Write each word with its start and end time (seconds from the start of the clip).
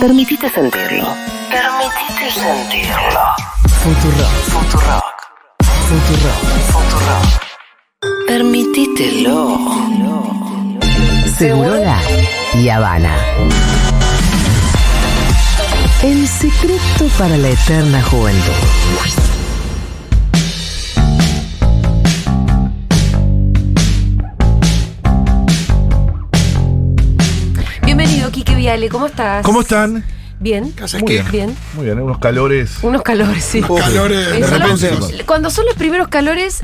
Permitite 0.00 0.48
sentirlo. 0.48 1.08
Permitite 1.50 2.30
sentirlo. 2.30 3.20
Futurock. 3.82 4.32
Futurock. 4.52 5.16
Futurock. 5.88 6.42
Futurock. 6.70 8.26
Permitítelo. 8.28 9.58
Segurola 11.36 12.00
y 12.54 12.68
Habana. 12.68 13.16
El 16.02 16.28
secreto 16.28 17.08
para 17.18 17.36
la 17.36 17.48
eterna 17.48 18.00
juventud. 18.02 19.27
¿Cómo 28.90 29.06
estás? 29.06 29.42
¿Cómo 29.44 29.62
están? 29.62 30.04
Bien. 30.40 30.72
¿Qué 30.72 30.84
Muy 30.98 31.12
bien. 31.14 31.26
bien. 31.32 31.56
Muy 31.74 31.86
bien, 31.86 31.98
unos 32.00 32.18
calores. 32.18 32.76
Unos 32.82 33.02
calores, 33.02 33.42
sí. 33.42 33.60
calores 33.62 34.28
Eh, 34.28 34.40
de 34.40 34.46
son 34.48 34.60
los- 34.60 34.80
repente. 34.82 35.24
cuando 35.24 35.48
son 35.50 35.64
los 35.66 35.74
primeros 35.74 36.06
calores, 36.08 36.60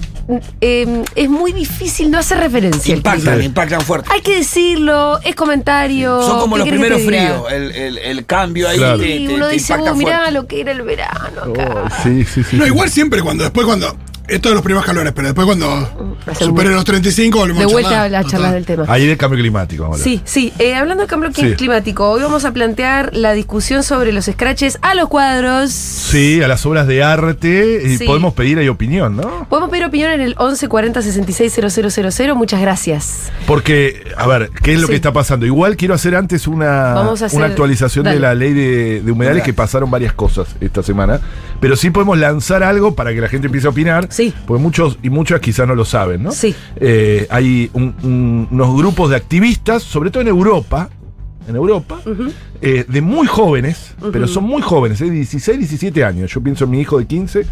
eh, 0.60 1.02
es 1.16 1.28
muy 1.30 1.52
difícil 1.52 2.10
no 2.10 2.18
hacer 2.18 2.38
referencia. 2.38 2.94
Impactan, 2.94 3.42
impactan 3.42 3.80
fuerte. 3.80 4.08
Hay 4.12 4.20
que 4.20 4.36
decirlo, 4.36 5.18
es 5.24 5.34
comentario. 5.34 6.22
Son 6.22 6.38
como 6.40 6.54
¿qué 6.56 6.60
los 6.60 6.68
primeros 6.68 7.02
fríos. 7.02 7.50
El, 7.50 7.72
el- 7.72 7.98
el 7.98 8.26
cambio 8.26 8.68
ahí 8.68 8.76
Claro. 8.76 8.98
te, 8.98 9.06
Sí, 9.18 9.26
te- 9.26 9.34
uno 9.34 9.46
te 9.48 9.52
dice, 9.54 9.72
"Uh, 9.74 9.94
mirá 9.96 10.16
fuerte. 10.18 10.30
lo 10.32 10.46
que 10.46 10.60
era 10.60 10.70
el 10.72 10.82
verano 10.82 11.40
acá. 11.42 11.74
Oh, 11.74 11.88
sí, 12.02 12.24
sí, 12.26 12.44
sí. 12.44 12.56
No, 12.56 12.64
sí. 12.64 12.70
igual 12.70 12.90
siempre 12.90 13.22
cuando, 13.22 13.42
después 13.44 13.66
cuando, 13.66 13.96
esto 14.28 14.48
de 14.48 14.54
los 14.54 14.64
primeros 14.64 14.84
calores, 14.86 15.12
pero 15.14 15.28
después 15.28 15.44
cuando 15.46 16.14
Hace 16.26 16.44
supere 16.46 16.70
los 16.70 16.84
35 16.84 17.38
volvemos 17.38 17.58
De 17.60 17.64
a 17.64 17.72
vuelta 17.72 17.90
charlar. 17.90 18.06
a 18.06 18.08
las 18.22 18.26
charlas 18.26 18.52
del 18.54 18.64
tema. 18.64 18.84
Ahí 18.88 19.06
del 19.06 19.16
cambio 19.16 19.38
climático. 19.38 19.82
vamos 19.84 20.00
a 20.00 20.02
hablar. 20.04 20.18
Sí, 20.26 20.50
sí. 20.50 20.52
Eh, 20.58 20.74
hablando 20.74 21.02
del 21.02 21.10
cambio 21.10 21.30
Sí. 21.34 21.54
climático, 21.54 22.08
hoy 22.10 22.22
vamos 22.22 22.44
a 22.44 22.52
plantear 22.52 23.10
la 23.14 23.32
discusión 23.32 23.82
sobre 23.82 24.12
los 24.12 24.24
scratches 24.26 24.78
a 24.82 24.94
los 24.94 25.08
cuadros. 25.08 25.70
Sí, 25.72 26.42
a 26.42 26.48
las 26.48 26.64
obras 26.64 26.86
de 26.86 27.02
arte. 27.02 27.82
Y 27.84 27.98
Sí. 27.98 28.04
podemos 28.06 28.32
pedir 28.34 28.58
ahí 28.58 28.68
opinión, 28.68 29.16
¿no? 29.16 29.46
Podemos 29.48 29.68
pedir 29.70 29.84
opinión 29.84 30.10
en 30.12 30.20
el 30.22 30.34
11 30.38 30.68
40 30.68 31.02
66 31.02 31.52
000. 31.52 32.34
Muchas 32.34 32.60
gracias. 32.60 33.30
Porque, 33.46 34.04
a 34.16 34.26
ver, 34.26 34.50
¿qué 34.62 34.72
es 34.74 34.80
lo 34.80 34.86
Sí. 34.86 34.92
que 34.92 34.96
está 34.96 35.12
pasando? 35.12 35.44
Igual 35.46 35.76
quiero 35.76 35.94
hacer 35.94 36.14
antes 36.16 36.46
una, 36.46 36.94
hacer- 37.10 37.30
una 37.34 37.46
actualización 37.46 38.04
dale. 38.04 38.16
de 38.16 38.20
la 38.22 38.34
ley 38.34 38.52
de, 38.54 39.02
de 39.02 39.12
humedales 39.12 39.42
que 39.42 39.52
pasaron 39.52 39.90
varias 39.90 40.12
cosas 40.14 40.48
esta 40.60 40.82
semana. 40.82 41.20
Pero 41.60 41.76
sí 41.76 41.90
podemos 41.90 42.18
lanzar 42.18 42.62
algo 42.62 42.94
para 42.94 43.12
que 43.14 43.20
la 43.20 43.28
gente 43.28 43.46
empiece 43.46 43.66
a 43.66 43.70
opinar. 43.70 44.08
Sí. 44.14 44.32
Porque 44.46 44.62
muchos 44.62 44.98
y 45.02 45.10
muchas 45.10 45.40
quizás 45.40 45.66
no 45.66 45.74
lo 45.74 45.84
saben, 45.84 46.22
¿no? 46.22 46.30
Sí. 46.30 46.54
Eh, 46.76 47.26
hay 47.30 47.68
un- 47.72 47.94
un- 48.04 48.48
unos 48.50 48.76
grupos 48.76 49.10
de 49.10 49.16
activistas, 49.16 49.82
sobre 49.82 50.10
todo 50.10 50.20
en 50.22 50.28
Europa, 50.28 50.88
en 51.48 51.56
Europa, 51.56 52.00
eh, 52.62 52.84
de 52.88 53.00
muy 53.02 53.26
jóvenes, 53.26 53.94
pero 54.12 54.26
son 54.28 54.44
muy 54.44 54.62
jóvenes, 54.62 55.00
de 55.00 55.10
16, 55.10 55.58
17 55.58 56.04
años. 56.04 56.30
Yo 56.32 56.40
pienso 56.40 56.64
en 56.64 56.70
mi 56.70 56.80
hijo 56.80 56.98
de 56.98 57.06
15, 57.06 57.44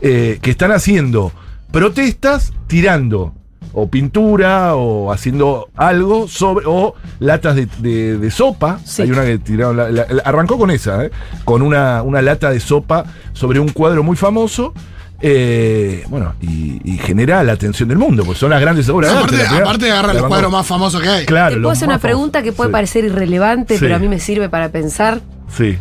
eh, 0.00 0.38
que 0.40 0.50
están 0.52 0.70
haciendo 0.72 1.32
protestas 1.72 2.52
tirando 2.66 3.34
o 3.72 3.88
pintura 3.88 4.74
o 4.74 5.12
haciendo 5.12 5.68
algo 5.76 6.28
sobre 6.28 6.64
o 6.66 6.94
latas 7.18 7.56
de, 7.56 7.66
de- 7.80 8.16
de 8.16 8.30
sopa. 8.30 8.80
Sí. 8.84 9.02
Hay 9.02 9.10
una 9.10 9.24
que 9.24 9.38
tiraron, 9.38 9.76
la- 9.94 10.06
arrancó 10.24 10.56
con 10.56 10.70
esa, 10.70 11.04
¿eh? 11.04 11.10
con 11.44 11.60
una, 11.60 12.02
una 12.02 12.22
lata 12.22 12.50
de 12.50 12.60
sopa 12.60 13.04
sobre 13.34 13.60
un 13.60 13.68
cuadro 13.68 14.02
muy 14.02 14.16
famoso. 14.16 14.72
Eh, 15.20 16.04
bueno, 16.08 16.34
y, 16.42 16.80
y 16.84 16.98
genera 16.98 17.42
la 17.42 17.52
atención 17.52 17.88
del 17.88 17.98
mundo, 17.98 18.24
pues 18.24 18.38
son 18.38 18.50
las 18.50 18.60
grandes 18.60 18.88
obras 18.88 19.12
de 19.12 19.18
Aparte, 19.18 19.36
la 19.36 19.58
aparte 19.58 19.90
agarra 19.90 20.12
los 20.14 20.26
cuadros 20.26 20.52
más 20.52 20.66
famosos 20.66 21.00
que 21.00 21.08
hay. 21.08 21.26
Claro, 21.26 21.54
Te 21.54 21.60
puedo 21.60 21.72
hacer 21.72 21.88
una 21.88 21.98
pregunta 21.98 22.38
famosos. 22.38 22.52
que 22.52 22.56
puede 22.56 22.68
Sí. 22.68 22.72
parecer 22.72 23.04
irrelevante, 23.04 23.74
Sí. 23.74 23.80
pero 23.80 23.96
a 23.96 23.98
mí 23.98 24.08
me 24.08 24.20
sirve 24.20 24.48
para 24.48 24.68
pensar. 24.70 25.20
Sí. 25.56 25.78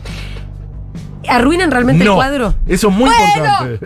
¿Arruinan 1.29 1.71
realmente 1.71 2.03
el 2.03 2.09
No, 2.09 2.15
cuadro? 2.15 2.55
eso 2.67 2.89
es 2.89 2.93
muy 2.95 3.09
importante. 3.09 3.85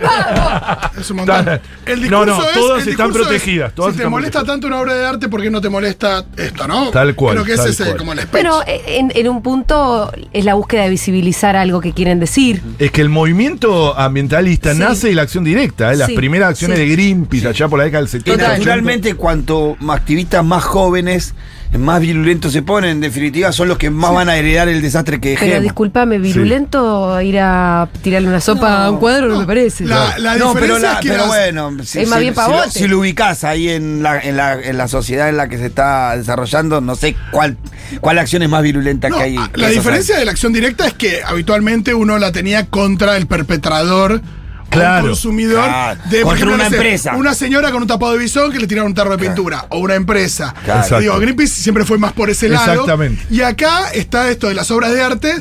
Es 1.00 1.10
un 1.12 1.18
montón. 1.18 1.48
El 1.86 2.02
discurso 2.02 2.26
no, 2.26 2.38
no, 2.38 2.44
es, 2.44 2.54
todas 2.54 2.84
el 2.84 2.90
están 2.90 3.12
protegidas, 3.14 3.74
todas 3.74 3.92
si 3.94 3.98
te 3.98 4.04
están 4.04 4.12
molesta 4.12 4.40
protegidas. 4.40 4.54
tanto 4.62 4.68
una 4.68 4.80
obra 4.80 4.94
de 4.96 5.06
arte, 5.06 5.30
¿por 5.30 5.42
qué 5.42 5.50
no 5.50 5.62
te 5.62 5.70
molesta 5.70 6.26
esto, 6.38 6.68
no? 6.68 6.90
Tal 6.90 7.16
cual, 7.16 7.36
Creo 7.36 7.46
que 7.46 7.56
tal 7.56 7.70
ese 7.70 7.84
es 7.84 7.90
el- 7.90 7.98
como 7.98 8.14
el. 8.14 8.20
Bueno, 8.32 8.62
eh, 8.68 8.82
en, 9.00 9.12
en 9.16 9.28
un 9.30 9.42
punto 9.42 10.12
es 10.34 10.46
la 10.46 10.54
búsqueda 10.56 10.84
de 10.84 10.90
visibilizar 10.90 11.56
algo 11.56 11.82
que 11.82 11.94
quieren 11.94 12.20
decir. 12.20 12.62
Es 12.80 12.92
que 12.92 13.02
el 13.02 13.10
movimiento 13.10 13.98
ambientalista 13.98 14.74
Sí. 14.74 14.80
nace 14.80 15.08
de 15.10 15.16
la 15.16 15.22
acción 15.24 15.44
directa, 15.44 15.92
¿eh? 15.94 15.98
las 15.98 16.08
Sí, 16.08 16.16
primeras 16.16 16.50
acciones 16.50 16.78
sí. 16.78 16.86
de 16.86 16.92
Greenpeace 16.92 17.48
allá 17.48 17.68
por 17.68 17.80
la 17.80 17.86
década 17.86 18.02
del 18.02 18.08
Y 18.08 18.12
70. 18.12 18.48
naturalmente, 18.48 19.16
cuanto 19.16 19.76
más 19.80 20.00
activistas 20.00 20.44
más 20.44 20.64
jóvenes, 20.64 21.34
más 21.78 22.02
virulentos 22.02 22.52
se 22.52 22.62
ponen, 22.64 22.90
en 22.92 23.00
definitiva, 23.00 23.52
son 23.52 23.68
los 23.68 23.78
que 23.78 23.90
más 23.92 24.12
van 24.12 24.28
a 24.28 24.36
heredar 24.36 24.68
el 24.70 24.82
desastre 24.82 25.20
que 25.22 25.34
Pero 25.36 25.42
dejemos. 25.46 25.64
discúlpame, 25.64 26.18
virulento 26.18 27.22
ir 27.22 27.40
a 27.40 27.88
tirarle 28.02 28.28
una 28.28 28.42
sopa 28.42 28.86
a 28.86 28.92
un 28.92 28.98
cuadro 28.98 29.28
no, 29.28 29.40
me 29.42 29.46
parece. 29.46 29.86
La, 29.86 30.18
la 30.18 30.36
no, 30.38 30.54
pero, 30.54 30.80
la- 30.80 30.94
es 30.94 31.00
que 31.00 31.10
pero 31.10 31.20
las- 31.20 31.28
bueno, 31.28 31.72
si, 31.84 32.00
Es 32.00 32.10
más 32.10 32.18
si- 32.18 32.24
bien 32.24 32.34
si 32.36 32.42
lo- 32.52 32.72
si 32.72 32.88
lo 32.88 33.00
ubicás 33.00 33.44
ahí 33.44 33.70
en 33.70 34.02
la, 34.02 34.20
en, 34.20 34.36
la, 34.36 34.60
en 34.60 34.78
la 34.78 34.88
sociedad 34.88 35.30
en 35.30 35.38
la 35.38 35.48
que 35.48 35.58
se 35.60 35.68
está 35.68 36.18
desarrollando, 36.18 36.82
no 36.82 36.96
sé 36.96 37.16
cuál, 37.32 37.56
cuál 38.02 38.18
acción 38.18 38.42
es 38.42 38.50
más 38.50 38.64
virulenta 38.64 39.10
No, 39.10 39.18
que 39.18 39.24
hay. 39.24 39.38
a- 39.38 39.50
que 39.54 39.62
la 39.62 39.70
diferencia 39.70 40.16
hay. 40.16 40.22
de 40.22 40.26
la 40.26 40.32
acción 40.32 40.52
directa 40.54 40.88
es 40.88 40.94
que 40.94 41.22
habitualmente 41.24 41.94
uno 41.94 42.18
la 42.18 42.32
tenía 42.32 42.66
contra 42.66 43.16
el 43.16 43.28
perpetrador. 43.28 44.22
Claro. 44.70 45.04
un 45.06 45.10
consumidor 45.12 45.64
Claro. 45.66 46.02
de 46.10 46.22
por 46.22 46.36
ejemplo, 46.36 46.56
una 46.56 46.64
no 46.66 46.70
sé, 46.70 46.76
empresa. 46.76 47.16
Una 47.16 47.34
señora 47.34 47.72
con 47.72 47.82
un 47.82 47.88
tapado 47.88 48.12
de 48.14 48.20
bisón 48.20 48.52
que 48.52 48.60
le 48.60 48.68
tiraron 48.68 48.88
un 48.92 48.96
tarro 48.96 49.16
de 49.16 49.18
pintura. 49.18 49.66
O 49.70 49.80
una 49.80 49.96
empresa. 49.96 50.54
Claro. 50.64 51.00
Digo, 51.00 51.18
Greenpeace 51.20 51.62
siempre 51.62 51.86
fue 51.86 51.98
más 51.98 52.14
por 52.14 52.30
ese 52.30 52.50
lado. 52.50 52.72
Exactamente. 52.72 53.24
Y 53.30 53.42
acá 53.42 53.90
está 53.94 54.30
esto 54.30 54.48
de 54.48 54.54
las 54.54 54.70
obras 54.72 54.94
de 54.94 55.02
arte. 55.02 55.34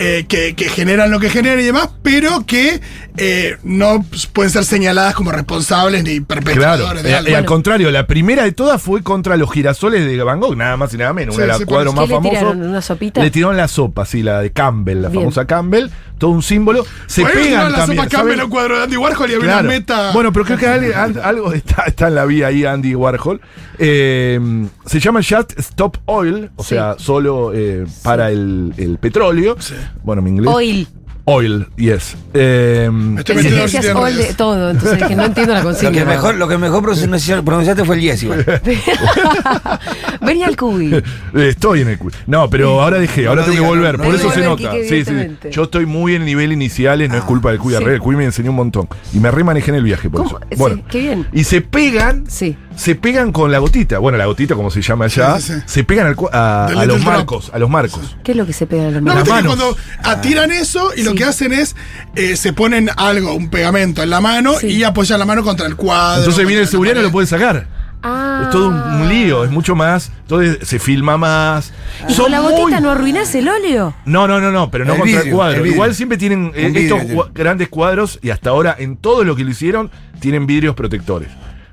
eh, 0.00 0.26
que, 0.28 0.54
que 0.54 0.68
generan 0.68 1.10
lo 1.10 1.18
que 1.18 1.28
generan 1.28 1.58
y 1.58 1.64
demás, 1.64 1.88
pero 2.04 2.46
que 2.46 2.80
eh, 3.16 3.56
no 3.64 4.04
pueden 4.32 4.48
ser 4.52 4.64
señaladas 4.64 5.12
como 5.12 5.32
responsables 5.32 6.04
ni 6.04 6.20
Claro, 6.20 6.26
perpetradores 6.28 7.02
de 7.02 7.10
eh, 7.10 7.14
algo. 7.16 7.30
eh, 7.30 7.34
al 7.34 7.44
contrario, 7.44 7.90
la 7.90 8.06
primera 8.06 8.44
de 8.44 8.52
todas 8.52 8.80
fue 8.80 9.02
contra 9.02 9.36
los 9.36 9.50
girasoles 9.50 10.06
de 10.06 10.22
Van 10.22 10.38
Gogh, 10.38 10.54
nada 10.54 10.76
más 10.76 10.94
y 10.94 10.98
nada 10.98 11.12
menos, 11.12 11.34
Sí, 11.34 11.40
uno 11.40 11.48
de 11.48 11.54
sí, 11.54 11.60
los 11.62 11.68
cuadros 11.68 11.94
más 11.96 12.04
¿Qué 12.04 12.08
le 12.10 12.14
famosos. 12.14 12.38
tiraron? 12.38 12.62
¿Una 12.62 12.80
sopita? 12.80 13.20
Le 13.24 13.30
tiraron 13.32 13.56
la 13.56 13.66
sopa, 13.66 14.06
sí, 14.06 14.22
la 14.22 14.40
de 14.40 14.52
Campbell, 14.52 15.02
la 15.02 15.08
Bien. 15.08 15.22
famosa 15.22 15.46
Campbell, 15.48 15.88
todo 16.18 16.30
un 16.30 16.42
símbolo. 16.42 16.84
Se 17.06 17.24
ahí 17.24 17.32
pegan 17.32 17.72
la 17.72 17.78
también. 17.78 17.98
sopa 18.02 18.08
Campbell 18.10 18.32
¿saben? 18.36 18.40
a 18.40 18.44
un 18.44 18.50
cuadro 18.50 18.76
de 18.78 18.84
Andy 18.84 18.96
Warhol 18.96 19.30
y 19.30 19.34
había 19.34 19.46
Claro. 19.46 19.60
una 19.60 19.68
meta. 19.68 20.12
Bueno, 20.12 20.32
pero 20.32 20.44
creo 20.44 20.58
que 20.58 20.66
algo, 20.66 20.96
al- 20.96 21.20
algo 21.22 21.52
está, 21.52 21.84
está 21.84 22.08
en 22.08 22.14
la 22.16 22.24
vía 22.24 22.48
ahí 22.48 22.64
Andy 22.64 22.94
Warhol. 22.94 23.40
Eh, 23.78 24.38
se 24.86 25.00
llama 25.00 25.20
Just 25.26 25.58
Stop 25.58 25.98
Oil, 26.06 26.50
o 26.56 26.62
Sí. 26.62 26.70
sea, 26.70 26.96
solo 26.98 27.52
eh, 27.54 27.86
para 28.02 28.30
el, 28.30 28.74
el 28.76 28.98
petróleo. 28.98 29.56
Sí. 29.60 29.74
Bueno, 30.02 30.20
mi 30.22 30.30
inglés. 30.30 30.50
Oil. 30.52 30.88
Oil, 31.30 31.66
yes. 31.76 32.16
Eh, 32.32 32.90
estoy 33.18 33.36
que 33.36 33.48
a 33.48 33.62
decías 33.62 33.86
oil 33.94 34.16
de 34.16 34.32
todo, 34.34 34.70
entonces 34.70 34.98
dije, 34.98 35.14
no 35.14 35.24
entiendo 35.26 35.52
la 35.52 35.58
Lo 35.60 35.66
consigna. 35.66 35.92
que 35.92 36.04
mejor, 36.06 36.34
lo 36.36 36.48
que 36.48 36.56
mejor 36.56 36.82
pronunciaste, 36.82 37.84
fue 37.84 37.96
el 37.96 38.00
yes 38.02 38.22
igual. 38.22 38.44
Venía 40.20 40.46
al 40.46 40.56
cubi. 40.56 41.02
Estoy 41.34 41.82
en 41.82 41.88
el 41.88 41.98
quiz. 41.98 42.14
No, 42.26 42.48
pero 42.50 42.80
ahora 42.82 42.98
dejé, 42.98 43.22
No 43.24 43.30
ahora 43.30 43.44
tengo 43.44 43.56
que 43.56 43.60
volver. 43.68 43.98
no, 43.98 44.04
por 44.04 44.12
no 44.14 44.18
eso 44.18 44.32
se 44.32 44.40
nota. 44.42 44.72
Sí, 44.88 45.04
sí. 45.04 45.12
Yo 45.50 45.64
estoy 45.64 45.86
muy 45.86 46.14
en 46.14 46.24
nivel 46.24 46.52
iniciales, 46.52 47.10
no 47.10 47.16
es 47.16 47.24
culpa 47.24 47.50
del 47.50 47.58
cuy 47.58 47.74
Sí. 47.76 47.84
El 47.84 48.00
cuy 48.00 48.16
me 48.16 48.24
enseñó 48.24 48.50
un 48.50 48.56
montón. 48.56 48.88
Y 49.12 49.20
me 49.20 49.30
remanejé 49.30 49.70
en 49.70 49.76
el 49.76 49.82
viaje 49.84 50.08
por 50.10 50.22
¿Cómo? 50.24 50.38
eso. 50.38 50.46
Sí, 50.50 50.56
Bueno. 50.56 50.82
qué 50.90 51.00
bien. 51.00 51.26
Y 51.32 51.44
se 51.44 51.60
pegan. 51.60 52.24
Sí. 52.28 52.56
Se 52.76 52.94
pegan 52.94 53.32
con 53.32 53.50
la 53.50 53.58
gotita. 53.58 53.98
Bueno, 53.98 54.18
la 54.18 54.26
gotita, 54.26 54.54
como 54.54 54.70
se 54.70 54.80
llama 54.82 55.06
allá. 55.06 55.36
Sí, 55.40 55.48
sí, 55.48 55.52
sí. 55.54 55.62
Se 55.66 55.84
pegan 55.84 56.06
al 56.06 56.14
cu- 56.16 56.28
a, 56.32 56.66
a 56.66 56.84
los 56.86 57.04
marcos. 57.04 57.50
A 57.52 57.58
los 57.58 57.68
marcos. 57.68 58.16
¿Qué 58.22 58.32
es 58.32 58.36
lo 58.38 58.46
que 58.46 58.52
se 58.52 58.66
pega 58.66 58.86
en 58.88 58.94
los 58.94 59.02
No, 59.02 59.22
que 59.24 59.30
manos. 59.30 59.56
cuando 59.56 59.76
atiran 60.04 60.50
eso 60.52 60.90
y 60.96 61.02
lo 61.02 61.10
Sí. 61.12 61.17
Que 61.18 61.24
hacen 61.24 61.52
es 61.52 61.76
eh, 62.14 62.36
se 62.36 62.52
ponen 62.52 62.88
algo, 62.96 63.34
un 63.34 63.50
pegamento 63.50 64.02
en 64.02 64.10
la 64.10 64.20
mano 64.20 64.54
Sí. 64.58 64.68
y 64.68 64.84
apoyan 64.84 65.18
la 65.18 65.26
mano 65.26 65.42
contra 65.44 65.66
el 65.66 65.76
cuadro. 65.76 66.20
Entonces 66.20 66.46
viene 66.46 66.62
el 66.62 66.68
seguridad 66.68 66.94
y 66.94 66.98
no 66.98 67.02
lo 67.02 67.12
puede 67.12 67.26
sacar. 67.26 67.66
Ah. 68.02 68.42
Es 68.44 68.50
todo 68.50 68.68
un, 68.68 68.74
un 68.76 69.08
lío, 69.08 69.42
es 69.44 69.50
mucho 69.50 69.74
más. 69.74 70.12
Entonces 70.22 70.58
se 70.68 70.78
filma 70.78 71.16
más. 71.16 71.72
¿Y 72.08 72.12
Son 72.14 72.26
con 72.26 72.30
la 72.32 72.40
gotita 72.40 72.62
muy- 72.76 72.80
no 72.80 72.90
arruinás 72.92 73.34
el 73.34 73.48
óleo? 73.48 73.94
No, 74.04 74.28
no, 74.28 74.40
no, 74.40 74.52
no, 74.52 74.70
pero 74.70 74.84
no 74.84 74.94
El 74.94 75.00
contra 75.00 75.20
el 75.22 75.30
cuadro. 75.30 75.64
el. 75.64 75.70
Igual 75.72 75.94
siempre 75.96 76.16
tienen 76.16 76.52
eh, 76.54 76.68
vidrio 76.70 76.96
estos 76.96 77.10
cua- 77.10 77.30
grandes 77.34 77.68
cuadros 77.68 78.20
y 78.22 78.30
hasta 78.30 78.50
ahora 78.50 78.76
en 78.78 78.96
todo 78.96 79.24
lo 79.24 79.34
que 79.34 79.42
lo 79.42 79.50
hicieron 79.50 79.90
tienen 80.20 80.46
vidrios 80.46 80.76
protectores. 80.76 81.28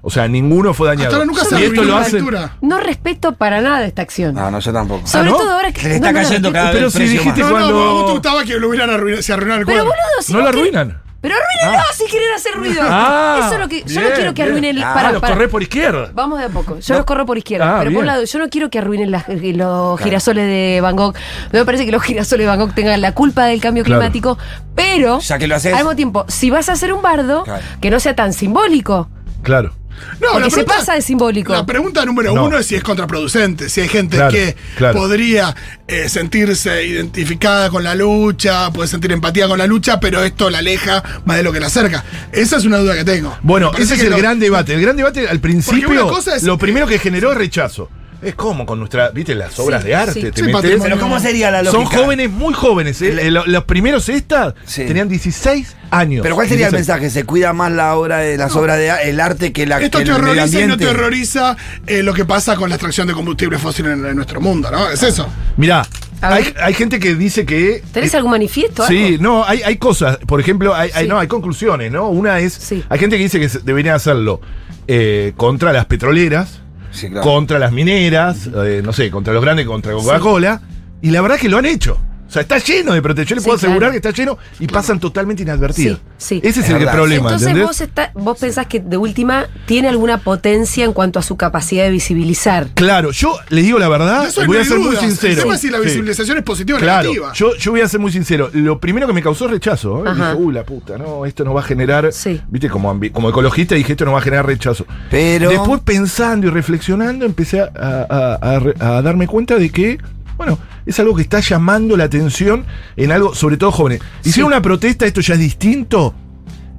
O 0.08 0.12
sea, 0.12 0.28
ninguno 0.28 0.72
fue 0.76 0.88
dañado. 0.88 1.08
Hasta 1.08 1.16
ahora 1.18 1.26
nunca 1.26 1.44
se 1.46 1.60
y 1.60 1.64
esto 1.64 1.84
lo 1.84 2.00
lectura. 2.00 2.58
No 2.62 2.80
respeto 2.80 3.32
para 3.32 3.60
nada 3.62 3.84
esta 3.86 4.04
acción. 4.04 4.36
No, 4.36 4.52
no, 4.52 4.60
yo 4.60 4.72
tampoco. 4.72 5.08
Sobre 5.08 5.30
Ah, 5.30 5.32
¿no? 5.32 5.38
todo 5.38 5.52
ahora 5.52 5.72
que 5.72 5.82
Se 5.82 5.90
le 5.90 5.96
está 5.96 6.12
no, 6.12 6.20
cayendo 6.22 6.50
no, 6.50 6.54
cada 6.54 6.72
Pero 6.72 6.84
vez 6.86 6.94
si 6.94 7.00
el 7.00 7.10
precio 7.10 7.20
dijiste 7.22 7.42
más. 7.44 7.52
No, 7.52 7.70
no, 7.70 7.74
cuando- 7.76 8.06
te 8.06 8.12
gustaba 8.12 8.44
que 8.44 8.60
lo 8.60 8.70
hubieran 8.70 8.90
arruinado, 8.92 9.24
se 9.24 9.34
arruinara 9.34 9.62
el 9.62 9.66
Pero 9.66 9.84
cuadro. 9.84 9.92
boludo, 10.00 10.22
si 10.22 10.34
No 10.34 10.40
lo 10.42 10.48
arruinan. 10.50 11.02
Pero 11.22 11.34
arruínenlo 11.38 11.84
si 11.98 12.04
quieren 12.06 12.30
hacer 12.36 12.54
ruido. 12.54 12.82
Ah, 12.88 13.40
Eso 13.46 13.54
es 13.56 13.60
lo 13.60 13.68
que. 13.68 13.84
Yo 13.84 14.00
no 14.02 14.10
quiero 14.14 14.34
que 14.36 14.44
arruinen. 14.44 14.78
Ah, 14.84 14.94
para, 14.94 15.12
los 15.12 15.22
para. 15.22 15.48
por 15.48 15.64
izquierda. 15.64 16.12
Vamos 16.14 16.38
de 16.38 16.46
a 16.46 16.50
poco. 16.50 16.78
Yo 16.80 16.96
los 16.98 17.06
corro 17.06 17.26
por 17.26 17.40
izquierda. 17.40 17.78
Ah, 17.78 17.80
pero 17.80 17.92
por 17.94 18.02
un 18.02 18.06
lado, 18.06 18.24
yo 18.26 18.38
no 18.38 18.48
quiero 18.50 18.70
que 18.70 18.78
arruinen 18.78 19.10
las- 19.10 19.26
los 19.28 20.00
girasoles 20.02 20.46
de 20.46 20.82
Van 20.84 20.96
Gogh. 20.96 21.16
No 21.52 21.60
me 21.60 21.66
parece 21.66 21.84
que 21.88 21.92
los 21.92 22.04
girasoles 22.04 22.46
de 22.46 22.48
Van 22.52 22.60
Gogh 22.60 22.76
tengan 22.76 23.02
la 23.02 23.14
culpa 23.14 23.46
del 23.46 23.60
cambio 23.60 23.84
Claro. 23.84 24.02
climático. 24.02 24.38
Pero, 24.76 25.18
Ya 25.20 25.40
que 25.40 25.48
lo 25.48 25.56
haces. 25.56 25.74
al 25.74 25.80
mismo 25.80 25.96
tiempo, 25.96 26.26
si 26.28 26.52
vas 26.52 26.70
a 26.70 26.74
hacer 26.74 26.94
un 26.94 27.02
bardo, 27.02 27.44
Claro. 27.44 27.64
que 27.82 27.90
no 27.90 28.00
sea 28.00 28.16
tan 28.16 28.32
simbólico. 28.32 29.10
Claro. 29.42 29.74
No, 30.22 30.28
Porque 30.34 30.52
se 30.52 30.64
pasa 30.64 30.94
de 30.94 31.02
simbólico. 31.02 31.52
La 31.54 31.66
pregunta 31.66 32.06
número 32.06 32.34
No. 32.34 32.46
uno 32.46 32.58
es 32.58 32.66
si 32.68 32.76
es 32.76 32.84
contraproducente, 32.84 33.70
si 33.70 33.82
hay 33.82 33.88
gente 33.90 34.18
Claro, 34.18 34.32
que 34.32 34.56
claro. 34.78 34.98
podría 34.98 35.56
eh, 35.88 36.08
sentirse 36.10 36.86
identificada 36.86 37.70
con 37.70 37.84
la 37.84 37.96
lucha, 37.96 38.72
puede 38.72 38.88
sentir 38.88 39.12
empatía 39.12 39.48
con 39.48 39.58
la 39.58 39.68
lucha, 39.68 40.00
pero 40.00 40.24
esto 40.24 40.50
la 40.50 40.60
aleja 40.60 41.04
más 41.26 41.38
de 41.38 41.44
lo 41.44 41.52
que 41.52 41.60
la 41.60 41.68
acerca. 41.68 42.04
Esa 42.32 42.58
es 42.58 42.66
una 42.66 42.78
duda 42.78 42.96
que 42.96 43.04
tengo. 43.04 43.38
Bueno, 43.42 43.72
ese 43.78 43.96
es 43.96 44.02
el 44.02 44.12
lo- 44.12 44.18
gran 44.18 44.40
debate. 44.40 44.74
El 44.74 44.82
gran 44.82 44.96
debate 44.96 45.28
al 45.28 45.40
principio, 45.40 45.90
una 45.90 46.02
cosa 46.04 46.36
es- 46.36 46.44
lo 46.44 46.58
primero 46.58 46.88
que 46.88 46.98
generó 47.00 47.32
es 47.32 47.38
rechazo. 47.38 47.90
Es 48.22 48.34
como 48.36 48.66
con 48.66 48.80
nuestra, 48.80 49.10
viste, 49.10 49.36
las 49.36 49.58
obras 49.60 49.82
Sí, 49.84 49.88
de 49.90 49.96
arte. 49.96 50.14
sí. 50.14 50.22
te 50.22 50.32
Sí, 50.34 50.42
metés- 50.44 50.52
patrimonio. 50.54 50.84
Pero 50.84 51.00
¿cómo 51.00 51.20
sería 51.20 51.52
la 51.52 51.64
Son 51.66 51.84
lógica? 51.84 52.02
jóvenes, 52.04 52.30
muy 52.32 52.54
jóvenes. 52.54 53.02
¿eh? 53.02 53.28
Eh, 53.28 53.32
lo- 53.32 53.46
Los 53.46 53.66
primeros 53.66 54.10
estas 54.10 54.54
Sí. 54.66 54.86
tenían 54.86 55.08
16 55.10 55.76
años. 55.92 56.24
Pero 56.24 56.36
¿cuál 56.36 56.48
sería 56.48 56.68
el 56.68 56.72
16. 56.72 56.88
mensaje? 57.00 57.10
¿Se 57.12 57.26
cuida 57.26 57.54
más 57.54 57.72
la 57.72 57.96
obra 57.96 58.18
de 58.20 58.38
las 58.38 58.56
obras 58.56 58.78
de 58.78 58.90
el 59.10 59.20
arte 59.20 59.52
que 59.54 59.66
la 59.66 59.80
Esto 59.82 60.00
que 60.00 60.06
terroriza 60.06 60.62
y 60.62 60.66
no 60.68 60.78
terroriza 60.78 61.56
eh, 61.88 62.02
lo 62.04 62.14
que 62.14 62.26
pasa 62.26 62.56
con 62.56 62.70
la 62.70 62.76
extracción 62.76 63.08
de 63.08 63.14
combustible 63.14 63.58
fósil 63.60 63.86
en, 63.88 64.06
en 64.06 64.16
nuestro 64.16 64.42
mundo, 64.42 64.72
¿no? 64.72 64.90
Es 64.90 65.04
eso. 65.04 65.28
Mirá, 65.58 65.86
A 66.22 66.34
hay, 66.36 66.54
hay 66.62 66.74
gente 66.74 67.00
que 67.00 67.14
dice 67.16 67.46
que. 67.46 67.84
¿Tenés 67.92 68.14
eh, 68.14 68.18
algún 68.18 68.32
manifiesto? 68.32 68.88
Sí, 68.88 69.06
algo? 69.16 69.24
no, 69.24 69.46
hay, 69.46 69.62
hay 69.62 69.78
cosas. 69.78 70.18
Por 70.26 70.40
ejemplo, 70.40 70.74
hay, 70.74 70.90
hay- 70.94 71.08
no, 71.08 71.20
hay 71.20 71.28
conclusiones, 71.28 71.92
¿no? 71.92 72.10
Una 72.10 72.40
es. 72.40 72.54
Sí. 72.54 72.84
Hay 72.90 72.98
gente 73.00 73.18
que 73.18 73.24
dice 73.24 73.40
que 73.40 73.48
deberían 73.64 73.96
hacerlo 73.96 74.42
eh, 74.88 75.34
contra 75.36 75.74
las 75.74 75.86
petroleras, 75.86 76.62
Sí, 76.96 77.10
claro. 77.10 77.24
contra 77.24 77.60
las 77.60 77.72
mineras, 77.72 78.48
eh, 78.48 78.82
no 78.84 78.94
sé, 78.94 79.12
contra 79.12 79.34
los 79.34 79.44
grandes, 79.44 79.66
contra 79.66 79.94
Coca-Cola. 79.94 80.62
Y 81.02 81.12
la 81.12 81.22
verdad 81.22 81.36
es 81.36 81.42
que 81.42 81.50
lo 81.50 81.58
han 81.58 81.66
hecho. 81.66 82.00
O 82.36 82.38
sea, 82.38 82.42
está 82.42 82.58
lleno 82.58 82.92
de 82.94 83.02
protección. 83.02 83.30
Yo 83.30 83.36
le 83.36 83.42
Sí, 83.42 83.46
puedo 83.46 83.56
asegurar 83.56 83.80
claro. 83.80 83.92
que 83.94 83.98
está 83.98 84.12
lleno 84.12 84.38
y 84.60 84.68
pasan 84.68 85.00
totalmente 85.00 85.44
inadvertidos. 85.44 86.00
Sí, 86.18 86.42
sí. 86.42 86.42
Ese 86.44 86.60
es, 86.60 86.66
Es 86.66 86.72
el 86.72 86.80
verdad. 86.80 86.92
problema, 86.94 87.22
Entonces 87.30 87.48
¿entendés? 87.48 87.68
vos, 87.68 87.80
está- 87.82 88.12
vos 88.14 88.38
pensás 88.38 88.68
que 88.68 88.82
de 88.82 88.98
última 88.98 89.46
tiene 89.66 89.88
alguna 89.88 90.18
potencia 90.18 90.84
en 90.84 90.92
cuanto 90.92 91.18
a 91.18 91.22
su 91.22 91.38
capacidad 91.38 91.86
de 91.86 91.92
visibilizar. 91.92 92.68
Claro, 92.74 93.12
yo 93.12 93.38
les 93.48 93.64
digo 93.64 93.80
la 93.80 93.88
verdad, 93.88 94.28
voy 94.48 94.58
a 94.58 94.66
ser 94.66 94.80
muy 94.80 94.98
sincero. 94.98 95.32
El 95.34 95.40
tema 95.40 95.56
es 95.56 95.62
si 95.62 95.70
la 95.70 95.78
Sí. 95.78 95.86
visibilización 95.86 96.38
es 96.40 96.44
positiva 96.44 96.78
o 96.78 96.82
Claro, 96.82 97.04
negativa. 97.10 97.32
yo, 97.34 97.56
yo 97.56 97.72
voy 97.72 97.80
a 97.80 97.88
ser 97.88 98.02
muy 98.02 98.12
sincero. 98.12 98.50
Lo 98.52 98.80
primero 98.82 99.08
que 99.08 99.14
me 99.14 99.22
causó 99.24 99.48
rechazo. 99.48 100.06
¿eh? 100.06 100.10
Dije, 100.14 100.34
uy, 100.36 100.54
la 100.54 100.64
puta, 100.66 100.98
no, 100.98 101.26
esto 101.26 101.46
no 101.46 101.54
va 101.54 101.62
a 101.62 101.64
generar. 101.64 102.12
Sí. 102.12 102.42
Viste, 102.50 102.70
como, 102.70 103.00
como 103.14 103.30
ecologista 103.30 103.76
dije, 103.76 103.94
esto 103.94 104.04
no 104.04 104.12
va 104.12 104.20
a 104.20 104.22
generar 104.22 104.46
rechazo. 104.46 104.86
Pero- 105.10 105.50
Después 105.50 105.80
pensando 105.86 106.48
y 106.48 106.50
reflexionando, 106.50 107.26
empecé 107.26 107.62
a, 107.62 107.70
a- 107.80 108.06
a- 108.10 108.56
a 108.56 108.60
re- 108.60 108.76
a 108.80 109.02
darme 109.02 109.26
cuenta 109.28 109.56
de 109.56 109.70
que, 109.70 109.98
bueno, 110.38 110.60
es 110.86 111.00
algo 111.00 111.16
que 111.16 111.22
está 111.22 111.40
llamando 111.40 111.98
la 111.98 112.06
atención 112.06 112.66
en 112.96 113.12
algo, 113.12 113.34
sobre 113.34 113.58
todo 113.58 113.72
jóvenes. 113.72 114.02
Hicieron 114.24 114.52
una 114.52 114.62
protesta, 114.62 115.06
esto 115.06 115.22
ya 115.22 115.34
es 115.34 115.40
distinto, 115.40 116.14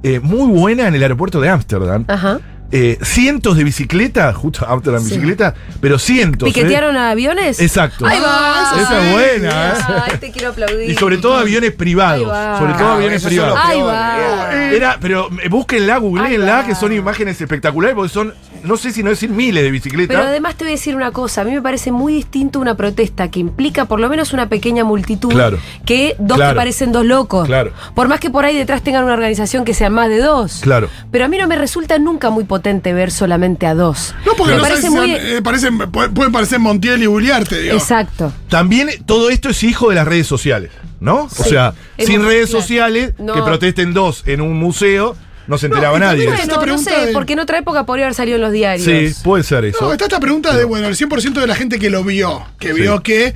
eh, 0.03 0.19
muy 0.19 0.47
buena 0.47 0.87
en 0.87 0.95
el 0.95 1.01
aeropuerto 1.01 1.41
de 1.41 1.49
Ámsterdam. 1.49 2.05
Ajá. 2.07 2.39
Eh, 2.69 2.97
cientos 3.01 3.55
de 3.55 3.63
bicicletas, 3.63 4.35
justo 4.35 4.65
Ámsterdam 4.67 5.01
Sí. 5.01 5.11
bicicletas, 5.11 5.53
pero 5.79 5.97
cientos. 5.97 6.49
¿eh? 6.49 6.51
¿Piquetearon 6.53 6.97
a 6.97 7.11
aviones? 7.11 7.61
Exacto. 7.61 8.05
Ahí 8.05 8.19
va. 8.19 8.73
Esa 8.81 9.05
es 9.07 9.11
buena, 9.13 9.73
¿eh? 10.11 10.17
Te 10.19 10.31
quiero 10.31 10.49
aplaudir. 10.49 10.89
Y 10.89 10.95
sobre 10.95 11.17
todo 11.17 11.35
aviones 11.37 11.71
privados. 11.73 12.23
Ahí 12.23 12.25
va. 12.25 12.59
Sobre 12.59 12.73
todo 12.73 12.87
Ah, 12.89 12.95
aviones 12.95 13.23
privados. 13.23 13.57
Ahí 13.63 13.81
va. 13.81 14.53
Era, 14.73 14.97
pero 14.99 15.29
eh, 15.41 15.47
búsquenla, 15.47 15.97
googleenla, 15.97 16.65
que 16.65 16.75
son 16.75 16.91
imágenes 16.91 17.39
espectaculares, 17.39 17.95
porque 17.95 18.09
son, 18.09 18.33
no 18.63 18.75
sé 18.75 18.91
si 18.91 19.01
no 19.01 19.11
decir 19.11 19.29
miles 19.29 19.63
de 19.63 19.71
bicicletas. 19.71 20.17
Pero 20.17 20.27
además 20.27 20.55
te 20.55 20.65
voy 20.65 20.73
a 20.73 20.75
decir 20.75 20.93
una 20.97 21.11
cosa, 21.11 21.41
a 21.41 21.43
mí 21.45 21.51
me 21.51 21.61
parece 21.61 21.93
muy 21.93 22.11
distinto 22.13 22.59
una 22.59 22.75
protesta 22.75 23.31
que 23.31 23.39
implica 23.39 23.85
por 23.85 24.01
lo 24.01 24.09
menos 24.09 24.33
una 24.33 24.49
pequeña 24.49 24.83
multitud 24.83 25.29
Claro. 25.31 25.57
que 25.85 26.15
dos 26.19 26.35
Claro. 26.35 26.51
que 26.53 26.57
parecen 26.57 26.91
dos 26.91 27.05
locos. 27.05 27.45
Claro. 27.47 27.71
Por 27.95 28.09
más 28.09 28.19
que 28.19 28.29
por 28.29 28.43
ahí 28.43 28.57
detrás 28.57 28.81
tengan 28.81 29.05
una 29.05 29.13
organización 29.13 29.63
que 29.63 29.73
sean 29.73 29.93
más 29.93 30.09
de 30.09 30.17
dos. 30.17 30.59
Claro. 30.63 30.89
Pero 31.11 31.23
a 31.23 31.27
mí 31.29 31.37
no 31.37 31.47
me 31.47 31.55
resulta 31.55 31.97
nunca 31.97 32.29
muy 32.29 32.43
potente 32.43 32.56
ver 32.61 33.11
solamente 33.11 33.65
a 33.65 33.73
dos. 33.73 34.13
No, 34.25 34.33
porque 34.37 34.53
me 34.53 34.57
no 34.57 34.63
parece 34.63 34.89
muy... 34.89 35.11
eh, 35.11 35.41
parecen, 35.43 35.77
pueden 35.91 36.31
parecer 36.31 36.59
Montiel 36.59 37.01
y 37.03 37.05
Buliarte, 37.07 37.59
digo. 37.61 37.75
Exacto. 37.75 38.31
También 38.49 38.89
todo 39.05 39.29
esto 39.29 39.49
es 39.49 39.63
hijo 39.63 39.89
de 39.89 39.95
las 39.95 40.07
redes 40.07 40.27
sociales, 40.27 40.71
¿no? 40.99 41.23
O 41.25 41.29
sea, 41.43 41.73
Es 41.97 42.07
sin 42.07 42.23
redes 42.23 42.49
claro. 42.49 42.61
sociales, 42.61 43.13
No. 43.17 43.33
que 43.33 43.41
protesten 43.41 43.93
dos 43.93 44.23
en 44.25 44.41
un 44.41 44.57
museo, 44.57 45.15
no 45.47 45.57
se 45.57 45.67
enteraba 45.67 45.97
nadie. 45.99 46.25
Bueno, 46.27 46.41
esta 46.41 46.55
no 46.55 46.61
pregunta 46.61 46.91
sé, 46.91 47.05
de- 47.07 47.13
porque 47.13 47.33
en 47.33 47.39
otra 47.39 47.57
época 47.59 47.85
podría 47.85 48.05
haber 48.05 48.15
salido 48.15 48.35
en 48.35 48.41
los 48.41 48.51
diarios. 48.51 48.85
Sí, 48.85 49.13
puede 49.23 49.43
ser 49.43 49.63
eso. 49.65 49.77
No, 49.85 49.91
está 49.93 50.05
esta 50.05 50.19
pregunta 50.19 50.55
de, 50.55 50.65
bueno, 50.65 50.87
el 50.87 50.95
100% 50.95 51.39
de 51.39 51.47
la 51.47 51.55
gente 51.55 51.79
que 51.79 51.89
lo 51.89 52.03
vio, 52.03 52.43
que 52.59 52.73
Sí. 52.73 52.81
vio 52.81 53.01
que 53.01 53.33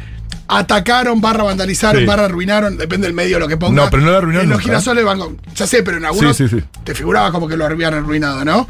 atacaron, 0.53 1.21
barra 1.21 1.43
vandalizaron, 1.43 2.01
Sí. 2.01 2.05
barra 2.05 2.25
arruinaron, 2.25 2.77
depende 2.77 3.07
del 3.07 3.15
medio 3.15 3.39
lo 3.39 3.47
que 3.47 3.55
ponga. 3.57 3.83
No, 3.85 3.89
pero 3.89 4.03
no 4.03 4.11
lo 4.11 4.17
arruinaron 4.17 4.45
En 4.45 4.49
los 4.49 4.57
nunca. 4.59 4.69
girasoles 4.71 5.05
van 5.05 5.17
con- 5.19 5.37
ya 5.55 5.65
sé, 5.65 5.81
pero 5.81 5.97
en 5.97 6.05
algunos 6.05 6.35
Sí, 6.35 6.47
sí, 6.49 6.59
sí. 6.59 6.63
te 6.83 6.93
figuraba 6.93 7.31
como 7.31 7.47
que 7.47 7.55
lo 7.57 7.65
habían 7.65 7.93
arruinado, 7.93 8.43
¿no? 8.43 8.67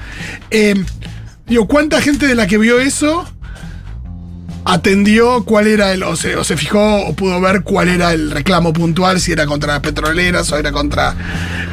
Eh, 0.51 0.75
digo, 1.47 1.67
¿cuánta 1.67 1.99
gente 2.01 2.27
de 2.27 2.35
la 2.35 2.45
que 2.47 2.57
vio 2.59 2.79
eso 2.79 3.25
atendió 4.63 5.43
cuál 5.43 5.67
era 5.67 5.91
el, 5.91 6.03
o 6.03 6.15
se, 6.15 6.35
o 6.35 6.43
se 6.43 6.55
fijó 6.55 7.07
o 7.07 7.15
pudo 7.15 7.41
ver 7.41 7.63
cuál 7.63 7.89
era 7.89 8.13
el 8.13 8.29
reclamo 8.31 8.71
puntual, 8.73 9.19
si 9.19 9.31
era 9.31 9.45
contra 9.47 9.73
las 9.73 9.81
petroleras 9.81 10.51
o 10.51 10.57
era 10.57 10.71
contra... 10.71 11.15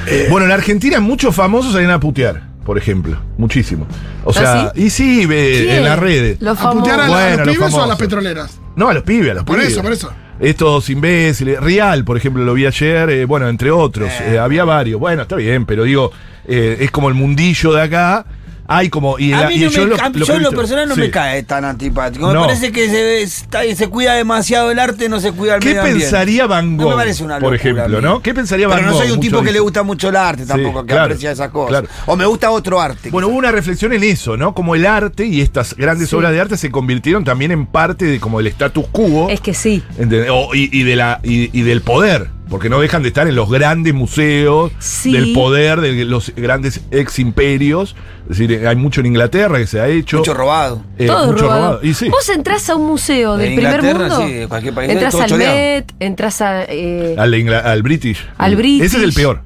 eh, 0.06 0.26
Bueno, 0.30 0.46
en 0.46 0.52
Argentina 0.52 0.98
muchos 1.00 1.34
famosos 1.34 1.72
salían 1.74 1.90
a 1.90 2.00
putear, 2.00 2.44
por 2.64 2.78
ejemplo. 2.78 3.20
Muchísimo. 3.36 3.86
O 4.24 4.32
sea, 4.32 4.52
¿Ah, 4.68 4.72
sí? 4.74 4.84
y 4.84 4.90
sí, 4.90 5.26
ve- 5.26 5.76
en 5.76 5.84
las 5.84 5.98
redes. 5.98 6.40
Los 6.40 6.58
¿A 6.60 6.70
putear 6.70 7.00
a, 7.00 7.08
los 7.36 7.46
los 7.46 7.56
pibes 7.56 7.74
o 7.74 7.82
a 7.82 7.86
las 7.86 7.98
petroleras? 7.98 8.58
No, 8.78 8.88
a 8.88 8.94
los 8.94 9.02
pibes, 9.02 9.32
a 9.32 9.34
los 9.34 9.44
Por 9.44 9.56
pibes. 9.56 9.72
eso, 9.72 9.82
por 9.82 9.92
eso. 9.92 10.12
Estos 10.38 10.88
imbéciles. 10.88 11.60
Real, 11.60 12.04
por 12.04 12.16
ejemplo, 12.16 12.44
lo 12.44 12.54
vi 12.54 12.64
ayer, 12.64 13.10
eh, 13.10 13.24
bueno, 13.24 13.48
entre 13.48 13.72
otros. 13.72 14.08
eh, 14.22 14.38
había 14.38 14.64
varios. 14.64 15.00
Bueno, 15.00 15.22
está 15.22 15.34
bien, 15.34 15.66
pero 15.66 15.82
digo, 15.82 16.12
eh, 16.46 16.76
es 16.80 16.90
como 16.92 17.08
el 17.08 17.14
mundillo 17.14 17.72
de 17.72 17.82
acá. 17.82 18.24
Hay 18.70 18.90
como. 18.90 19.18
Y, 19.18 19.32
A 19.32 19.48
mí 19.48 19.54
y 19.54 19.60
no 19.64 19.70
yo 19.70 19.80
me 19.84 19.86
lo, 19.88 19.96
ca- 19.96 20.10
lo 20.12 20.26
yo 20.26 20.38
lo 20.38 20.50
personal 20.52 20.86
no 20.88 20.94
Sí. 20.94 21.00
me 21.00 21.10
cae 21.10 21.42
tan 21.42 21.64
antipático. 21.64 22.26
Me 22.28 22.34
No. 22.34 22.42
parece 22.42 22.70
que 22.70 22.86
se, 22.90 23.22
está- 23.22 23.62
se 23.74 23.88
cuida 23.88 24.12
demasiado 24.12 24.70
el 24.70 24.78
arte, 24.78 25.08
no 25.08 25.20
se 25.20 25.32
cuida 25.32 25.54
el 25.54 25.60
¿Qué 25.60 25.74
medio 25.74 25.82
pensaría 25.98 26.46
Van 26.46 26.76
No 26.76 26.82
Gogh? 26.84 26.90
me 26.92 26.96
parece 26.96 27.24
una 27.24 27.38
por 27.40 27.52
locura 27.52 27.82
a 27.82 27.86
ejemplo. 27.86 28.00
¿no? 28.02 28.20
¿Qué 28.20 28.34
pensaría 28.34 28.68
Van 28.68 28.76
Pero 28.78 28.90
Gogh? 28.90 28.98
no 29.00 29.04
soy 29.06 29.12
un 29.14 29.20
tipo 29.20 29.42
que 29.42 29.52
le 29.52 29.60
gusta 29.60 29.82
mucho 29.82 30.10
el 30.10 30.16
arte 30.16 30.44
tampoco, 30.44 30.82
que 30.82 30.88
claro, 30.88 31.04
aprecia 31.04 31.30
esas 31.32 31.48
cosas. 31.48 31.70
claro. 31.70 31.88
O 32.06 32.14
me 32.16 32.26
gusta 32.26 32.50
otro 32.50 32.78
arte. 32.78 33.08
Bueno, 33.10 33.28
hubo 33.28 33.38
una 33.38 33.50
reflexión 33.52 33.92
en 33.94 34.02
eso, 34.04 34.36
¿no? 34.36 34.54
Como 34.54 34.74
el 34.74 34.84
arte 34.84 35.24
y 35.24 35.40
estas 35.40 35.74
grandes 35.74 36.10
Sí. 36.10 36.16
obras 36.16 36.32
de 36.32 36.40
arte 36.40 36.56
se 36.58 36.70
convirtieron 36.70 37.24
también 37.24 37.52
en 37.52 37.64
parte 37.64 38.04
de 38.04 38.20
como 38.20 38.38
el 38.38 38.48
status 38.48 38.84
quo. 38.92 39.30
Es 39.30 39.40
que 39.40 39.54
sí. 39.54 39.82
O- 40.30 40.54
y, 40.54 40.68
y 40.72 40.82
de 40.82 40.94
la, 40.94 41.20
y, 41.22 41.58
y 41.58 41.62
del 41.62 41.80
poder. 41.80 42.28
Porque 42.48 42.68
no 42.70 42.80
dejan 42.80 43.02
de 43.02 43.08
estar 43.08 43.28
en 43.28 43.34
los 43.34 43.50
grandes 43.50 43.92
museos 43.92 44.72
Sí. 44.78 45.12
del 45.12 45.32
poder 45.34 45.80
de 45.80 46.04
los 46.04 46.32
grandes 46.34 46.80
ex 46.90 47.18
imperios. 47.18 47.94
Es 48.30 48.38
decir, 48.38 48.66
hay 48.66 48.76
mucho 48.76 49.00
en 49.00 49.06
Inglaterra 49.06 49.58
que 49.58 49.66
se 49.66 49.80
ha 49.80 49.88
hecho. 49.88 50.18
Mucho 50.18 50.32
robado. 50.34 50.82
Eh, 50.98 51.06
Todo 51.06 51.26
mucho 51.32 51.42
robado. 51.44 51.60
robado. 51.72 51.80
Y 51.86 51.94
sí. 51.94 52.08
Vos 52.08 52.28
entrás 52.30 52.68
a 52.70 52.76
un 52.76 52.86
museo 52.86 53.36
De 53.36 53.44
del 53.50 53.54
primer 53.54 53.82
mundo. 53.82 54.16
sí, 54.26 54.32
de 54.32 54.48
cualquier 54.48 54.74
país, 54.74 54.90
Entras 54.90 55.12
todo 55.12 55.22
al 55.22 55.28
choreado. 55.28 55.54
Met, 55.54 55.92
entras 56.00 56.40
a. 56.40 56.64
eh, 56.64 57.14
al 57.18 57.82
British. 57.82 58.26
Al 58.38 58.56
British. 58.56 58.82
Ese 58.86 58.96
es 58.98 59.02
el 59.02 59.12
peor. 59.12 59.42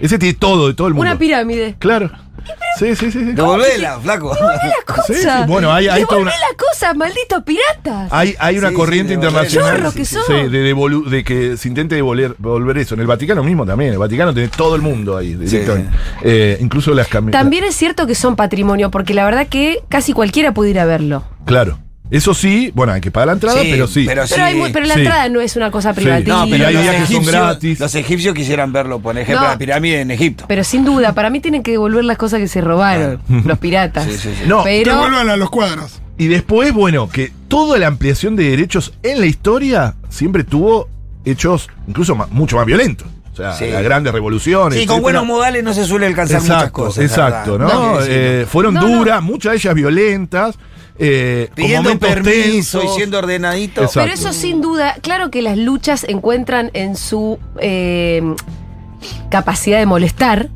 Ese 0.00 0.18
tiene 0.18 0.34
todo, 0.34 0.68
de 0.68 0.74
todo 0.74 0.88
el 0.88 0.94
mundo. 0.94 1.08
una 1.10 1.18
pirámide. 1.18 1.76
Claro. 1.78 2.10
Sí, 2.78 2.96
sí, 2.96 3.10
sí. 3.10 3.18
sí. 3.20 3.32
Devolvela, 3.32 4.00
flaco. 4.00 4.34
Las 4.34 4.84
cosas. 4.86 5.06
Sí, 5.06 5.14
sí, 5.14 5.28
bueno, 5.46 5.72
hay- 5.72 5.86
hay 5.88 6.02
toda 6.04 6.16
Devolvé 6.18 6.22
una- 6.36 6.48
las 6.48 6.56
cosas, 6.56 6.96
malditos 6.96 7.42
piratas. 7.44 8.12
Hay, 8.12 8.34
hay 8.38 8.58
una 8.58 8.70
Sí, 8.70 8.74
corriente 8.74 9.08
sí, 9.10 9.14
internacional 9.14 9.76
Chorros 9.76 9.94
que 9.94 10.04
son. 10.04 10.22
sí, 10.26 10.32
de, 10.48 10.74
devolu- 10.74 11.04
de 11.08 11.22
que 11.24 11.56
se 11.56 11.68
intente 11.68 11.94
devolver, 11.94 12.34
devolver 12.38 12.78
eso. 12.78 12.94
En 12.94 13.00
el 13.00 13.06
Vaticano 13.06 13.42
mismo 13.44 13.64
también. 13.64 13.88
En 13.88 13.92
el 13.94 13.98
Vaticano 14.00 14.34
tiene 14.34 14.48
todo 14.48 14.74
el 14.76 14.82
mundo 14.82 15.16
ahí. 15.16 15.38
Eh, 16.22 16.58
incluso 16.60 16.92
las 16.94 17.08
camisetas. 17.08 17.40
También 17.40 17.64
es 17.64 17.74
cierto 17.76 18.06
que 18.06 18.14
son 18.14 18.34
patrimonio, 18.36 18.90
porque 18.90 19.14
la 19.14 19.24
verdad 19.24 19.46
que 19.46 19.78
casi 19.88 20.12
cualquiera 20.12 20.52
puede 20.52 20.70
ir 20.70 20.80
a 20.80 20.84
verlo. 20.84 21.24
Claro. 21.46 21.78
Eso 22.16 22.32
sí, 22.32 22.70
bueno, 22.74 22.92
hay 22.92 23.00
que 23.00 23.10
pagar 23.10 23.26
la 23.28 23.32
entrada, 23.34 23.60
pero 23.62 23.86
sí. 23.88 24.04
Pero, 24.06 24.22
Pero, 24.28 24.44
hay 24.44 24.54
muy- 24.54 24.72
pero 24.72 24.86
la 24.86 24.94
Sí. 24.94 25.00
entrada 25.00 25.28
no 25.28 25.40
es 25.40 25.56
una 25.56 25.70
cosa 25.70 25.92
Sí. 25.94 26.00
privativa. 26.00 26.36
No, 26.44 26.50
pero 26.50 26.66
hay 26.68 26.74
los 26.74 26.82
días 26.82 26.94
que 26.94 27.00
son 27.06 27.12
egipcios, 27.16 27.32
gratis. 27.34 27.80
los 27.80 27.94
egipcios 27.96 28.34
quisieran 28.34 28.72
verlo, 28.72 29.00
por 29.00 29.18
ejemplo, 29.18 29.42
No. 29.44 29.50
la 29.52 29.58
pirámide 29.58 30.00
en 30.00 30.10
Egipto. 30.12 30.44
Pero 30.46 30.62
sin 30.64 30.84
duda, 30.84 31.12
para 31.12 31.28
mí 31.30 31.40
tienen 31.40 31.62
que 31.62 31.72
devolver 31.72 32.04
las 32.04 32.16
cosas 32.16 32.38
que 32.38 32.46
se 32.48 32.60
robaron, 32.60 33.20
los 33.44 33.58
piratas. 33.58 34.04
Sí, 34.04 34.12
sí, 34.16 34.30
sí. 34.38 34.44
No, 34.46 34.62
pero 34.62 34.92
Devuelvan 34.94 35.28
a 35.28 35.36
los 35.36 35.50
cuadros. 35.50 36.00
Y 36.16 36.28
después, 36.28 36.72
bueno, 36.72 37.08
que 37.10 37.32
toda 37.48 37.78
la 37.78 37.88
ampliación 37.88 38.36
de 38.36 38.48
derechos 38.50 38.92
en 39.02 39.18
la 39.20 39.26
historia 39.26 39.94
siempre 40.08 40.44
tuvo 40.44 40.88
hechos 41.24 41.68
incluso 41.88 42.14
ma- 42.14 42.28
mucho 42.30 42.56
más 42.56 42.66
violentos. 42.66 43.08
O 43.32 43.36
sea, 43.36 43.54
Sí. 43.54 43.66
las 43.68 43.82
grandes 43.82 44.12
revoluciones. 44.12 44.78
Sí, 44.78 44.86
con 44.86 44.98
etcétera. 44.98 45.02
buenos 45.02 45.26
modales 45.26 45.64
no 45.64 45.74
se 45.74 45.84
suele 45.84 46.06
alcanzar 46.06 46.40
muchas 46.40 46.56
Exacto, 46.58 46.72
cosas. 46.84 47.04
exacto, 47.04 47.58
que. 47.58 48.42
Eh, 48.42 48.46
fueron 48.48 48.74
No, 48.74 48.82
no. 48.82 48.98
duras, 48.98 49.20
muchas 49.20 49.50
de 49.50 49.56
ellas 49.58 49.74
violentas. 49.74 50.54
Eh, 50.98 51.50
Pidiendo 51.54 51.98
permiso 51.98 52.78
tensos. 52.80 52.84
y 52.84 52.96
siendo 52.96 53.18
ordenadito. 53.18 53.82
Exacto. 53.82 54.00
Pero 54.00 54.12
eso 54.14 54.32
sin 54.32 54.60
duda, 54.60 54.94
claro 55.02 55.30
que 55.30 55.42
las 55.42 55.58
luchas 55.58 56.04
encuentran 56.08 56.70
en 56.74 56.96
su 56.96 57.38
eh, 57.58 58.22
capacidad 59.30 59.78
de 59.78 59.86
molestar, 59.86 60.48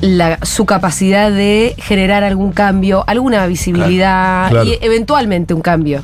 la- 0.00 0.38
su 0.42 0.64
capacidad 0.66 1.30
de 1.30 1.74
generar 1.78 2.22
algún 2.24 2.52
cambio, 2.52 3.04
alguna 3.06 3.46
visibilidad 3.46 4.48
Claro, 4.50 4.64
claro. 4.64 4.68
y 4.82 4.84
eventualmente 4.84 5.54
un 5.54 5.60
cambio. 5.60 6.02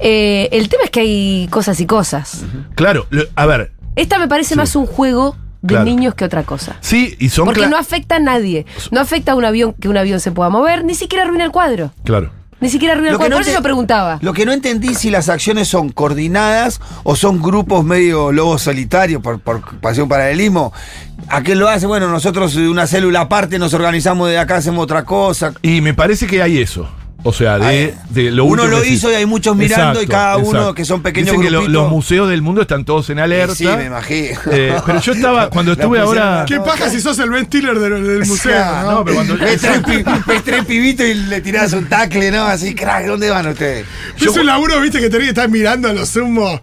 Eh, 0.00 0.48
el 0.52 0.68
tema 0.68 0.84
es 0.84 0.90
que 0.90 1.00
hay 1.00 1.48
cosas 1.50 1.80
y 1.80 1.86
cosas. 1.86 2.42
Claro, 2.74 3.06
a 3.36 3.46
ver, 3.46 3.72
Esta 3.96 4.18
me 4.18 4.26
parece 4.26 4.54
Sí. 4.54 4.56
más 4.56 4.74
un 4.74 4.86
juego 4.86 5.36
de 5.64 5.68
Claro. 5.68 5.84
niños 5.86 6.14
que 6.14 6.26
otra 6.26 6.42
cosa. 6.42 6.76
Sí, 6.82 7.16
y 7.18 7.30
son 7.30 7.46
Porque 7.46 7.66
no 7.66 7.78
afecta 7.78 8.16
a 8.16 8.20
nadie. 8.20 8.66
No 8.90 9.00
afecta 9.00 9.32
a 9.32 9.34
un 9.34 9.46
avión 9.46 9.72
que 9.80 9.88
un 9.88 9.96
avión 9.96 10.20
se 10.20 10.30
pueda 10.30 10.50
mover, 10.50 10.84
ni 10.84 10.94
siquiera 10.94 11.24
arruina 11.24 11.44
el 11.44 11.50
cuadro. 11.52 11.90
Claro. 12.04 12.30
Ni 12.60 12.68
siquiera 12.68 12.92
arruina 12.92 13.08
el 13.08 13.12
Lo 13.14 13.18
que 13.18 13.22
cuadro. 13.22 13.30
no 13.30 13.36
Por 13.36 13.42
eso 13.42 13.50
te- 13.50 13.56
yo 13.56 13.62
preguntaba. 13.62 14.18
Lo 14.20 14.32
que 14.34 14.44
no 14.44 14.52
entendí 14.52 14.94
si 14.94 15.08
las 15.10 15.30
acciones 15.30 15.66
son 15.68 15.88
coordinadas 15.90 16.80
o 17.02 17.16
son 17.16 17.40
grupos 17.40 17.82
medio 17.82 18.30
lobos 18.30 18.60
solitarios 18.62 19.22
por, 19.22 19.40
por 19.40 19.78
pasión 19.80 20.06
paralelismo. 20.08 20.72
¿A 21.28 21.42
qué 21.42 21.54
lo 21.54 21.68
hace? 21.70 21.86
Bueno, 21.86 22.08
nosotros 22.10 22.54
de 22.54 22.68
una 22.68 22.86
célula 22.86 23.22
aparte 23.22 23.58
nos 23.58 23.72
organizamos 23.72 24.28
de 24.28 24.36
acá, 24.38 24.56
hacemos 24.56 24.84
otra 24.84 25.04
cosa. 25.06 25.54
Y 25.62 25.80
me 25.80 25.94
parece 25.94 26.26
que 26.26 26.42
hay 26.42 26.58
eso. 26.58 26.88
O 27.26 27.32
sea, 27.32 27.58
de, 27.58 27.66
Ay, 27.66 27.94
de 28.10 28.30
lo 28.30 28.44
uno 28.44 28.66
lo 28.66 28.84
hizo 28.84 29.10
y 29.10 29.14
hay 29.14 29.24
muchos 29.24 29.56
mirando 29.56 30.02
y 30.02 30.06
cada 30.06 30.36
uno 30.36 30.74
que 30.74 30.84
son 30.84 31.00
pequeños 31.02 31.30
Dicen 31.32 31.40
que 31.40 31.50
lo- 31.50 31.66
los 31.66 31.90
museos 31.90 32.28
del 32.28 32.42
mundo 32.42 32.60
están 32.60 32.84
todos 32.84 33.08
en 33.08 33.18
alerta. 33.18 33.54
Sí, 33.54 33.66
me 33.66 33.86
imagino. 33.86 34.38
Eh, 34.52 34.76
pero 34.84 35.00
yo 35.00 35.12
estaba, 35.14 35.48
cuando 35.50 35.72
estuve 35.72 35.98
ahora. 36.00 36.44
¿Qué 36.46 36.60
paja 36.60 36.90
si 36.90 37.00
sos 37.00 37.18
el 37.20 37.30
Ben 37.30 37.46
Stiller 37.46 37.78
del, 37.78 38.06
del 38.06 38.18
museo? 38.26 38.62
Ah, 38.62 38.82
¿no? 38.84 38.90
no, 38.92 39.04
pero 39.04 39.14
cuando- 39.16 39.36
Ves 39.38 40.44
tres, 40.44 40.64
pibitos 40.66 41.06
y 41.06 41.14
le 41.14 41.40
tirás 41.40 41.72
un 41.72 41.86
tacle, 41.86 42.30
¿no? 42.30 42.44
Así, 42.44 42.74
crack, 42.74 43.06
¿dónde 43.06 43.30
van 43.30 43.46
ustedes? 43.48 43.86
Yo 44.18 44.30
es 44.30 44.36
un 44.36 44.44
laburo, 44.46 44.78
viste, 44.80 45.00
que 45.00 45.08
tenés 45.08 45.24
que 45.24 45.30
estar 45.30 45.48
mirando 45.48 45.88
a 45.88 45.92
los 45.94 46.14
humos, 46.16 46.60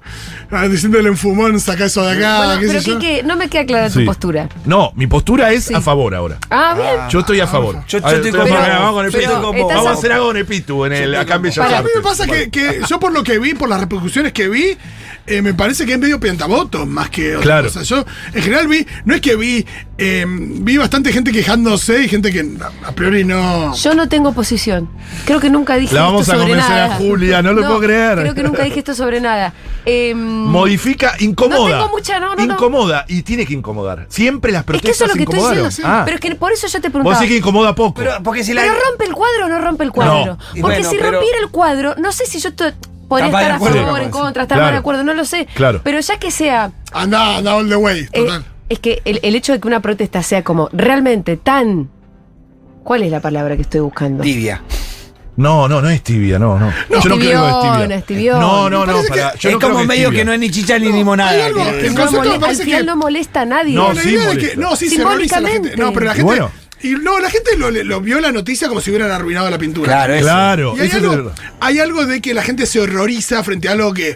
ah, 0.51 0.68
diciéndole 0.68 1.10
en 1.10 1.18
fumón, 1.18 1.60
saca 1.60 1.86
eso 1.86 2.03
de 2.06 2.18
acá, 2.18 2.38
Bueno, 2.38 2.60
qué 2.62 2.68
pero 2.68 2.82
sé 2.82 2.88
yo. 2.91 3.00
Quique, 3.00 3.24
no 3.24 3.36
me 3.36 3.50
queda 3.50 3.65
clara 3.65 3.89
tu 3.89 4.06
postura. 4.06 4.48
No, 4.65 4.91
mi 4.96 5.08
postura 5.08 5.51
es 5.51 5.65
Sí. 5.65 5.74
a 5.74 5.82
favor 5.82 6.13
ahora. 6.15 6.38
Ah, 6.50 6.75
bien. 6.75 7.10
Yo 7.10 7.20
estoy 7.22 7.39
a 7.39 7.48
favor. 7.48 7.77
Yo- 7.88 7.98
yo 8.00 8.06
A 8.06 8.12
ver, 8.12 8.18
estoy 8.18 8.32
favor. 8.32 8.50
Vamos 8.51 8.94
con 8.94 9.06
el 9.06 9.12
Vamos 9.41 9.86
a 9.86 9.89
a- 9.89 9.94
hacer 9.94 10.12
algo 10.12 10.27
con 10.27 10.38
el 10.38 10.46
Pitu 10.51 10.86
en 10.86 10.91
el, 10.91 11.15
acá 11.15 11.36
en 11.36 11.43
Bellas 11.43 11.65
Para. 11.65 11.77
A 11.77 11.81
mí 11.81 11.89
me 11.96 12.01
pasa 12.01 12.27
que, 12.27 12.50
que 12.50 12.81
yo 12.89 13.00
por 13.00 13.13
lo 13.13 13.24
que 13.24 13.39
vi, 13.39 13.53
por 13.53 13.70
las 13.70 13.79
repercusiones 13.79 14.34
que 14.34 14.50
vi, 14.50 14.77
eh, 15.28 15.42
me 15.42 15.54
parece 15.54 15.86
que 15.86 15.94
es 15.94 16.00
medio 16.00 16.20
piantaboto 16.20 16.86
más 16.86 17.10
que 17.10 17.32
otra 17.36 17.42
Claro. 17.44 17.68
cosa. 17.68 17.84
Yo 17.84 18.06
en 18.34 18.42
general 18.44 18.68
vi, 18.68 18.86
no 19.06 19.13
es 19.16 19.22
que 19.22 19.36
vi, 19.36 19.66
eh, 19.98 20.25
vi 20.28 20.78
bastante 20.78 21.13
gente 21.13 21.32
quejándose 21.32 22.04
y 22.04 22.10
gente 22.10 22.32
que 22.32 22.40
a, 22.84 22.88
a 22.90 22.92
priori 22.94 23.24
no. 23.24 23.74
Yo 23.75 23.94
no 23.94 24.10
tengo 24.10 24.34
posición. 24.34 24.90
Creo 25.25 25.40
que 25.40 25.50
nunca 25.50 25.75
dije 25.75 25.94
La 25.96 26.04
vamos 26.04 26.22
esto 26.22 26.34
a 26.34 26.36
sobre 26.38 26.50
convencer 26.54 26.74
a 26.78 26.88
nada. 26.88 26.96
Julia, 26.98 27.42
no 27.42 27.54
lo 27.54 27.62
puedo 27.66 27.80
creer. 27.80 28.20
Creo 28.20 28.34
que 28.36 28.44
nunca 28.44 28.63
dije 28.63 28.80
esto 28.80 28.96
sobre 28.96 29.22
nada. 29.22 29.54
Em, 29.86 30.18
Modifica, 30.18 31.16
incomoda. 31.20 31.60
No 31.78 31.84
tengo 31.84 31.90
mucha- 31.90 32.20
no, 32.20 32.36
no, 32.36 32.46
no. 32.46 32.54
Incomoda 32.54 33.06
y 33.08 33.22
tiene 33.24 33.46
que 33.46 33.54
incomodar. 33.54 34.06
Siempre 34.10 34.51
las 34.51 34.62
es 34.62 34.66
que 34.66 34.72
eso 34.72 34.82
protestas 34.82 35.01
es 35.01 35.08
lo 35.08 35.13
que 35.16 35.24
estoy 35.24 35.63
diciendo. 35.66 35.94
Ah, 35.94 36.01
Pero 36.06 36.16
es 36.16 36.22
que 36.22 36.36
por 36.36 36.51
eso 36.51 36.68
yo 36.68 36.74
te 36.82 36.88
vos 36.90 36.92
preguntaba. 36.94 37.16
decís 37.22 37.32
que 37.34 37.38
incomoda 37.40 37.75
poco. 37.75 37.96
Pero, 37.96 38.12
porque 38.24 38.44
si 38.44 38.54
la. 38.54 38.62
¿Pero 38.62 38.74
rompe 38.90 39.06
el 39.06 39.13
cuadro 39.13 39.46
o 39.46 39.50
no 39.50 39.60
rompe 39.60 39.84
el 39.84 39.92
cuadro? 39.92 40.25
No. 40.25 40.38
Porque 40.38 40.62
bueno, 40.62 40.90
si 40.90 40.96
pero- 40.98 41.12
rompiera 41.12 41.38
el 41.40 41.50
cuadro, 41.50 41.96
no 41.98 42.12
sé 42.12 42.25
si 42.25 42.40
yo 42.40 42.54
to- 42.54 42.72
podría 43.20 43.27
estar 43.39 43.51
a 43.51 43.56
acuerdo, 43.56 43.84
favor, 43.86 44.01
en 44.01 44.10
contra, 44.10 44.44
estar 44.44 44.56
Claro. 44.58 44.65
mal 44.68 44.74
de 44.74 44.80
acuerdo, 44.80 45.03
no 45.03 45.13
lo 45.13 45.25
sé. 45.25 45.48
Claro. 45.53 45.82
Pero 45.84 46.00
ya 46.00 46.18
que 46.18 46.32
sea. 46.32 46.72
Anda, 46.94 47.38
anda 47.38 47.56
all 47.56 47.68
the 47.70 47.75
way, 47.75 48.08
eh, 48.12 48.20
total. 48.22 48.46
es 48.70 48.80
que 48.80 49.01
el, 49.06 49.20
el 49.24 49.36
hecho 49.36 49.51
de 49.53 49.60
que 49.60 49.68
una 49.68 49.82
protesta 49.82 50.24
sea 50.24 50.44
como 50.44 50.70
realmente 50.74 51.38
tan. 51.38 51.89
¿Cuál 52.84 53.03
es 53.03 53.12
la 53.12 53.20
palabra 53.20 53.56
que 53.56 53.62
estoy 53.62 53.82
buscando? 53.82 54.24
Tibia. 54.24 54.62
No, 55.38 55.68
no, 55.68 55.82
no 55.82 55.89
es 55.89 56.01
tibia, 56.03 56.38
no, 56.38 56.60
no. 56.60 56.72
yo 56.89 57.10
no 57.10 57.15
creo 57.18 57.88
que 57.88 57.94
es 57.96 58.06
tibia. 58.06 58.34
No, 58.34 58.70
no, 58.70 58.86
no, 58.86 58.94
para, 59.08 59.34
yo 59.36 59.50
es 59.50 59.53
no 59.53 59.60
creo 59.60 59.72
como 59.72 59.86
medio 59.86 60.12
que 60.12 60.25
no 60.25 60.34
es 60.34 60.39
ni 60.39 60.51
chicha 60.51 60.77
ni 60.77 60.89
No, 60.89 60.96
limonada. 60.96 61.46
algo 61.46 61.63
que- 61.63 61.89
No 61.89 61.96
concepto 61.96 62.18
mole- 62.18 62.30
me 62.32 62.39
parece 62.39 62.62
al 62.62 62.65
final 62.65 62.82
que- 62.82 62.86
no 62.88 62.96
molesta 62.98 63.41
a 63.41 63.46
nadie. 63.46 63.75
No, 63.75 63.94
la 63.94 64.01
sí 64.01 64.12
de 64.12 64.20
molesta. 64.25 64.50
que, 64.51 64.58
no, 64.58 64.75
sí 64.75 64.89
se 64.89 65.03
horroriza 65.03 65.39
la 65.39 65.50
gente. 65.50 65.70
Simbólicamente. 65.70 65.77
No, 65.84 65.94
pero 65.94 66.06
la 66.08 66.12
gente. 66.13 66.24
bueno. 66.25 66.51
Y 66.84 66.92
no, 66.92 67.20
la 67.20 67.30
gente 67.30 67.58
lo, 67.58 67.70
lo 67.72 68.02
vio 68.02 68.20
la 68.20 68.32
noticia 68.32 68.68
como 68.68 68.82
si 68.82 68.90
hubieran 68.92 69.12
arruinado 69.12 69.50
la 69.50 69.58
pintura. 69.58 69.88
Claro, 69.88 70.14
eso. 70.14 70.24
Claro, 70.24 70.74
Y 70.78 70.80
hay 70.82 70.88
eso 70.88 70.98
es 70.98 71.04
algo, 71.04 71.16
verdad. 71.16 71.32
hay 71.60 71.80
algo 71.80 72.06
de 72.06 72.22
que 72.22 72.34
la 72.34 72.42
gente 72.44 72.66
se 72.66 72.80
horroriza 72.80 73.44
frente 73.44 73.70
a 73.70 73.74
algo 73.74 73.94
que, 73.94 74.16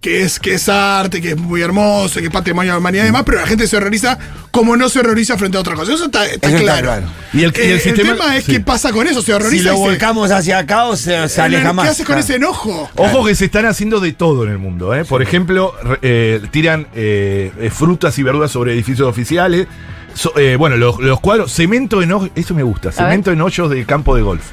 que, 0.00 0.22
es, 0.22 0.40
que 0.40 0.54
es 0.54 0.68
arte, 0.68 1.20
que 1.20 1.30
es 1.30 1.36
muy 1.36 1.60
hermoso, 1.62 2.18
que 2.20 2.26
es 2.26 2.32
patrimonio 2.32 2.72
de 2.72 2.74
la 2.74 2.78
humanidad 2.78 3.02
y 3.04 3.06
demás, 3.06 3.22
pero 3.26 3.38
la 3.38 3.46
gente 3.46 3.66
se 3.68 3.76
horroriza 3.76 4.18
como 4.50 4.76
no 4.76 4.88
se 4.88 4.98
horroriza 4.98 5.36
frente 5.38 5.56
a 5.58 5.60
otra 5.60 5.74
cosa. 5.76 5.92
Eso 5.92 6.06
está, 6.06 6.26
está 6.26 6.48
Eso 6.48 6.56
está 6.56 6.80
claro. 6.80 7.06
Y 7.32 7.44
el- 7.44 7.52
y 7.56 7.60
el 7.60 7.72
Eh, 7.76 7.80
sistema- 7.80 8.14
tema 8.16 8.36
es 8.36 8.44
sí. 8.44 8.52
qué 8.52 8.60
pasa 8.60 8.90
con 8.92 9.06
eso, 9.06 9.22
se 9.22 9.32
horroriza. 9.34 9.62
Si 9.62 9.68
lo 9.68 9.74
se- 9.74 9.78
volcamos 9.80 10.30
hacia 10.32 10.58
acá 10.58 10.84
o 10.86 10.96
se, 10.96 11.28
se 11.28 11.40
Eh, 11.40 11.44
aleja 11.44 11.72
más. 11.72 11.84
¿Qué 11.84 11.90
haces 11.90 12.06
con 12.06 12.14
Claro. 12.14 12.20
ese 12.24 12.34
enojo? 12.36 12.90
Ojo 12.96 13.24
que 13.24 13.34
se 13.36 13.44
están 13.44 13.66
haciendo 13.66 14.00
de 14.00 14.12
todo 14.14 14.44
en 14.44 14.50
el 14.50 14.58
mundo. 14.58 14.94
¿eh? 14.94 15.04
Por 15.04 15.22
ejemplo, 15.22 15.74
eh, 16.02 16.40
tiran 16.50 16.88
eh, 16.94 17.52
eh, 17.60 17.70
frutas 17.70 18.18
y 18.18 18.22
verduras 18.24 18.50
sobre 18.50 18.72
edificios 18.72 19.06
oficiales. 19.06 19.68
So- 20.14 20.36
eh, 20.38 20.56
bueno, 20.56 20.76
los, 20.76 20.98
los 21.00 21.20
cuadros, 21.20 21.52
cemento 21.52 22.02
en 22.02 22.12
hoyos, 22.12 22.30
eso 22.34 22.54
me 22.54 22.62
gusta, 22.62 22.92
cemento 22.92 23.30
en 23.32 23.40
hoyos 23.40 23.70
de 23.70 23.84
campo 23.86 24.14
de 24.16 24.22
golf. 24.22 24.44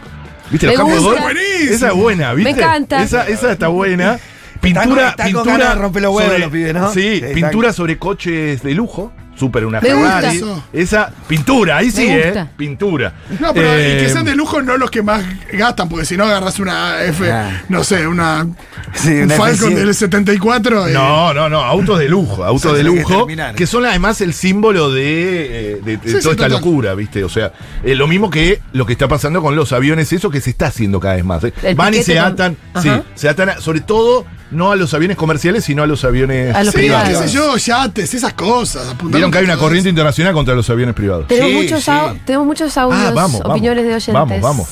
¿Viste 0.50 0.68
Me 0.68 0.74
los 0.74 0.82
campos 0.82 0.96
de 0.96 1.02
gusta. 1.10 1.22
golf? 1.24 1.34
Buenísimo. 1.34 1.72
Esa 1.76 1.88
es 1.90 1.94
buena, 1.94 2.34
¿viste? 2.34 2.54
Me 2.54 2.58
encanta. 2.58 3.04
Esa, 3.04 3.28
esa 3.28 3.52
está 3.52 3.68
buena. 3.68 4.20
Pintura, 4.62 5.10
están 5.10 5.32
con 5.34 5.44
pintura 5.44 5.58
ganas 5.66 5.76
de 5.76 5.82
romper 5.82 6.02
los 6.02 6.16
huevos 6.16 6.32
sobre- 6.32 6.40
los 6.44 6.52
pibes, 6.52 6.74
¿no? 6.74 6.92
Sí, 6.94 7.22
pintura 7.34 7.74
sobre 7.74 7.98
coches 7.98 8.64
de 8.64 8.74
lujo. 8.74 9.12
Super 9.38 9.66
una 9.66 9.80
Me. 9.80 9.90
Ferrari. 9.90 10.38
Eso. 10.38 10.64
Esa 10.74 11.12
pintura, 11.28 11.78
ahí 11.78 11.92
sí, 11.92 12.08
¿eh? 12.08 12.26
gusta. 12.26 12.50
Pintura. 12.58 13.14
No, 13.40 13.54
pero 13.54 13.68
Eh, 13.74 13.96
y 14.00 14.04
que 14.04 14.10
sean 14.10 14.26
de 14.26 14.36
lujo 14.36 14.62
no 14.62 14.78
los 14.78 14.90
que 14.90 15.04
más 15.04 15.24
gastan, 15.54 15.88
porque 15.90 16.06
si 16.06 16.18
no 16.18 16.24
agarras 16.24 16.60
una 16.60 17.04
F, 17.04 17.32
Ah. 17.32 17.64
no 17.70 17.84
sé, 17.84 18.08
una, 18.08 18.48
Sí, 18.94 19.10
un 19.10 19.24
una 19.26 19.36
Falcon 19.36 19.74
F100. 19.74 19.76
del 19.76 19.94
74. 19.94 20.90
y- 20.90 20.94
No, 20.94 21.34
no, 21.34 21.50
no, 21.50 21.60
autos 21.62 22.00
de 22.00 22.10
lujo, 22.10 22.44
autos 22.44 22.72
de 22.74 22.80
que 22.80 22.84
lujo, 22.84 23.18
terminar. 23.20 23.54
que 23.56 23.68
son 23.68 23.86
además 23.86 24.22
el 24.22 24.34
símbolo 24.34 24.92
de, 24.92 25.74
eh, 25.74 25.82
de- 25.84 25.98
de 25.98 25.98
Sí, 25.98 26.00
sí, 26.04 26.04
toda 26.06 26.18
esta 26.18 26.32
total. 26.32 26.52
locura, 26.52 26.96
¿viste? 26.96 27.24
O 27.24 27.30
sea, 27.30 27.52
eh, 27.84 27.94
lo 27.96 28.08
mismo 28.08 28.30
que 28.32 28.60
lo 28.74 28.86
que 28.86 28.94
está 28.94 29.08
pasando 29.08 29.42
con 29.42 29.56
los 29.56 29.72
aviones, 29.72 30.12
eso 30.14 30.30
que 30.32 30.42
se 30.42 30.50
está 30.50 30.68
haciendo 30.68 31.00
cada 31.00 31.16
vez 31.16 31.26
más. 31.26 31.44
¿eh? 31.44 31.54
El 31.64 31.76
Van 31.76 31.90
y 31.94 31.98
piquete 32.00 32.14
se 32.14 32.20
con- 32.20 32.32
atan, 32.34 32.58
Ajá. 32.74 32.82
sí, 32.82 32.90
se 33.16 33.30
atan, 33.30 33.50
a- 33.50 33.62
sobre 33.62 33.82
todo 33.82 34.26
no 34.52 34.72
a 34.72 34.76
los 34.76 34.94
aviones 34.94 35.18
comerciales, 35.18 35.64
sino 35.66 35.84
a 35.84 35.88
los 35.88 36.04
aviones 36.06 36.56
A 36.56 36.64
los 36.64 36.74
Sí, 36.74 36.80
privados. 36.80 37.10
qué 37.10 37.16
sé 37.16 37.28
yo, 37.30 37.58
yates, 37.58 38.14
esas 38.14 38.34
cosas. 38.34 38.96
Vieron 39.04 39.30
que 39.32 39.40
hay 39.40 39.44
una 39.46 39.58
corriente 39.58 39.90
eso. 39.90 39.94
internacional 39.94 40.34
contra 40.34 40.56
los 40.56 40.70
aviones 40.70 40.96
privados. 40.96 41.28
Tenemos, 41.28 41.50
Sí, 41.52 41.56
muchos 41.64 41.84
sí. 41.84 41.92
tenemos 42.26 42.48
muchos 42.48 42.78
audios, 42.78 43.02
Ah, 43.08 43.12
vamos, 43.14 43.40
vamos. 43.40 43.46
opiniones 43.52 43.84
de 43.86 43.96
oyentes. 43.96 44.14
Vamos, 44.14 44.42
vamos. 44.42 44.68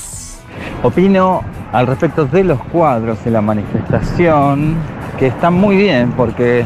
Opino 0.82 1.42
al 1.72 1.86
respecto 1.86 2.24
de 2.26 2.44
los 2.44 2.60
cuadros 2.64 3.18
y 3.26 3.30
la 3.30 3.40
manifestación 3.42 4.76
que 5.18 5.26
están 5.28 5.54
muy 5.54 5.76
bien 5.76 6.12
porque 6.16 6.64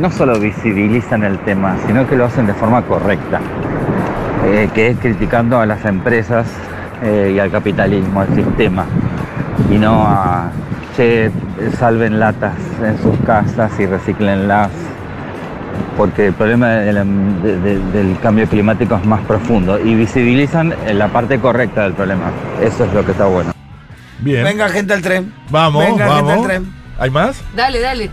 no 0.00 0.10
solo 0.10 0.38
visibilizan 0.38 1.22
el 1.24 1.38
tema, 1.40 1.76
sino 1.86 2.06
que 2.08 2.16
lo 2.16 2.24
hacen 2.26 2.46
de 2.46 2.54
forma 2.54 2.82
correcta, 2.82 3.40
eh, 4.46 4.68
que 4.74 4.88
es 4.88 4.98
criticando 4.98 5.58
a 5.60 5.66
las 5.66 5.84
empresas 5.84 6.46
eh, 7.02 7.32
y 7.34 7.38
al 7.38 7.50
capitalismo, 7.50 8.20
al 8.20 8.34
sistema, 8.34 8.86
y 9.70 9.74
no 9.78 10.02
a, 10.06 10.50
che, 10.96 11.30
salven 11.78 12.18
latas 12.20 12.54
en 12.82 12.98
sus 13.02 13.16
casas 13.26 13.72
y 13.78 13.86
reciclenlas, 13.86 14.70
porque 15.96 16.26
el 16.28 16.32
problema 16.34 16.68
del, 16.70 17.42
de- 17.42 17.60
de- 17.60 17.78
del 17.92 18.18
cambio 18.20 18.46
climático 18.48 18.96
es 18.96 19.04
más 19.06 19.20
profundo 19.22 19.78
y 19.78 19.94
visibilizan 19.94 20.74
la 20.92 21.08
parte 21.08 21.38
correcta 21.38 21.82
del 21.84 21.92
problema. 21.94 22.30
Eso 22.62 22.84
es 22.84 22.92
lo 22.92 23.04
que 23.04 23.12
está 23.12 23.26
bueno. 23.26 23.52
Bien. 24.20 24.44
Venga, 24.44 24.68
gente 24.68 24.94
al 24.94 25.02
tren. 25.02 25.32
vamos, 25.50 25.84
Venga, 25.84 26.04
gente 26.06 26.18
al 26.20 26.24
vamos. 26.24 26.46
tren. 26.46 26.72
¿Hay 26.98 27.10
más? 27.10 27.42
Dale, 27.56 27.80
dale. 27.80 28.10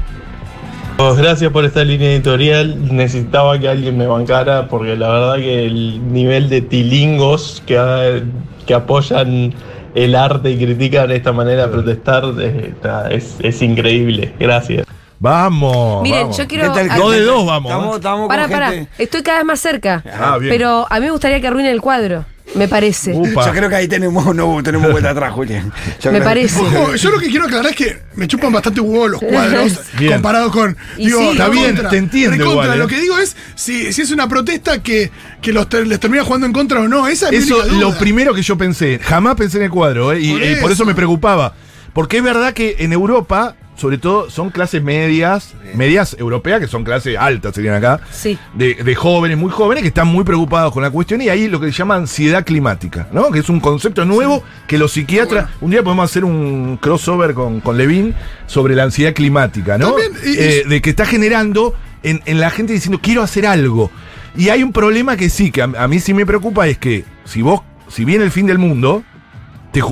Pues 0.98 1.16
gracias 1.18 1.52
por 1.52 1.66
esta 1.66 1.84
línea 1.84 2.12
editorial. 2.12 2.94
Necesitaba 2.96 3.58
que 3.58 3.68
alguien 3.70 3.98
me 3.98 4.06
bancara 4.08 4.68
porque 4.68 4.96
la 4.96 5.10
verdad 5.10 5.36
que 5.38 5.66
el 5.66 6.12
nivel 6.12 6.50
de 6.50 6.62
tilingos 6.62 7.64
que, 7.66 8.24
que 8.68 8.74
apoyan 8.74 9.54
el 9.96 10.16
arte 10.16 10.52
y 10.52 10.58
critican 10.58 11.12
esta 11.12 11.32
manera 11.32 11.64
de 11.68 11.72
protestar 11.72 12.24
eh, 12.40 12.74
nada, 12.84 13.10
es, 13.10 13.36
es 13.40 13.62
increíble. 13.62 14.34
Gracias. 14.40 14.86
Vamos. 15.20 16.02
Miren, 16.02 16.22
vamos. 16.24 16.38
yo 16.38 16.48
quiero. 16.48 16.74
A- 16.74 16.98
Dos 16.98 17.12
de 17.14 17.22
dos 17.22 17.46
vamos. 17.46 17.72
Estamos, 17.72 17.96
estamos 17.98 18.28
Para, 18.28 18.44
con 18.44 18.52
para. 18.52 18.72
gente. 18.72 18.92
Estoy 18.98 19.22
cada 19.22 19.38
vez 19.38 19.46
más 19.46 19.60
cerca. 19.60 20.04
Ah, 20.20 20.38
bien. 20.40 20.52
Pero 20.52 20.88
a 20.90 21.00
mí 21.00 21.06
me 21.06 21.12
gustaría 21.12 21.40
que 21.40 21.48
arruinen 21.48 21.72
el 21.72 21.82
cuadro. 21.82 22.26
Me 22.56 22.68
parece. 22.68 23.14
Upa. 23.14 23.46
Yo 23.46 23.52
creo 23.54 23.70
que 23.70 23.76
ahí 23.76 23.88
tenemos, 23.88 24.36
no, 24.36 24.62
tenemos 24.62 24.92
vuelta 24.92 25.12
atrás, 25.12 25.32
Julián. 25.34 25.72
Yo 26.02 26.12
Me 26.12 26.18
creo- 26.20 26.24
parece. 26.30 26.60
Ojo, 26.60 26.96
yo 26.96 27.12
lo 27.12 27.20
que 27.20 27.28
quiero 27.30 27.46
aclarar 27.46 27.68
es 27.72 27.76
que 27.76 28.00
me 28.16 28.28
chupan 28.28 28.52
bastante 28.52 28.82
huevo 28.82 29.08
los 29.08 29.22
cuadros 29.22 29.80
Bien. 29.98 30.14
comparado 30.14 30.52
con. 30.52 30.76
Y 30.98 31.06
digo, 31.08 31.20
sí, 31.20 31.28
Está 31.32 31.48
bien, 31.50 31.76
te 31.90 31.98
entiendo 31.98 32.38
recontra. 32.38 32.64
igual, 32.66 32.74
¿eh? 32.74 32.78
Lo 32.82 32.88
que 32.88 33.00
digo 33.00 33.18
es 33.20 33.36
si, 33.56 33.94
si 33.94 34.02
es 34.02 34.12
una 34.12 34.28
protesta 34.28 34.84
que, 34.84 35.12
que 35.42 35.54
los 35.54 35.70
ter- 35.70 35.88
les 35.88 36.00
termina 36.00 36.24
jugando 36.26 36.46
en 36.46 36.54
contra 36.54 36.82
o 36.82 36.88
no. 36.88 37.08
Esa 37.08 37.30
es 37.30 37.46
Eso 37.46 37.64
lo 37.66 37.98
primero 37.98 38.34
que 38.34 38.42
yo 38.42 38.58
pensé. 38.58 39.00
Jamás 39.02 39.36
pensé 39.36 39.58
en 39.58 39.64
el 39.64 39.70
cuadro, 39.70 40.12
¿eh? 40.12 40.20
Y 40.20 40.32
Por 40.34 40.44
eh, 40.44 40.58
por, 40.62 40.72
eso. 40.72 40.86
me 40.86 40.94
preocupaba. 40.94 41.56
Porque 41.94 42.18
es 42.18 42.24
verdad 42.24 42.54
que 42.54 42.78
en 42.80 42.94
Europa, 42.94 43.56
sobre 43.82 43.98
todo, 43.98 44.30
son 44.30 44.52
clases 44.52 44.82
medias, 44.84 45.56
medias 45.76 46.16
europeas, 46.20 46.60
que 46.62 46.68
son 46.68 46.84
clases 46.84 47.18
altas, 47.18 47.54
serían 47.56 47.76
acá, 47.76 48.00
Sí. 48.12 48.38
de, 48.54 48.76
de 48.76 48.96
jóvenes, 48.96 49.38
muy 49.38 49.52
jóvenes, 49.52 49.82
que 49.82 49.88
están 49.90 50.08
muy 50.08 50.24
preocupados 50.24 50.72
con 50.72 50.84
la 50.84 50.92
cuestión. 50.92 51.22
Y 51.22 51.30
ahí 51.30 51.48
lo 51.48 51.60
que 51.60 51.66
se 51.68 51.74
llama 51.74 51.96
ansiedad 51.96 52.46
climática, 52.46 53.08
¿no? 53.12 53.32
Que 53.32 53.40
es 53.40 53.50
un 53.50 53.60
concepto 53.60 54.06
nuevo 54.06 54.44
que 54.68 54.78
los 54.78 54.92
psiquiatras. 54.94 55.50
Un 55.60 55.72
día 55.72 55.84
podemos 55.84 56.10
hacer 56.10 56.24
un 56.24 56.78
crossover 56.80 57.34
con, 57.34 57.60
con 57.60 57.76
Levin 57.78 58.14
sobre 58.46 58.76
la 58.76 58.84
ansiedad 58.84 59.14
climática, 59.14 59.78
¿no? 59.78 59.88
También, 59.94 60.12
y- 60.26 60.38
Eh, 60.38 60.64
de 60.68 60.82
que 60.82 60.92
está 60.92 61.06
generando 61.06 61.74
en, 62.04 62.22
en 62.26 62.40
la 62.40 62.52
gente 62.52 62.72
diciendo 62.74 63.00
quiero 63.02 63.22
hacer 63.24 63.46
algo. 63.48 63.90
Y 64.38 64.50
hay 64.50 64.64
un 64.64 64.72
problema 64.72 65.18
que 65.18 65.30
sí, 65.30 65.52
que 65.52 65.62
a, 65.64 65.66
a 65.78 65.88
mí 65.88 66.00
sí 66.00 66.14
me 66.14 66.26
preocupa, 66.26 66.68
es 66.68 66.78
que 66.78 67.04
si 67.26 67.42
vos, 67.42 67.62
si 67.90 68.06
viene 68.06 68.24
el 68.24 68.32
fin 68.32 68.46
del 68.46 68.60
mundo, 68.60 69.04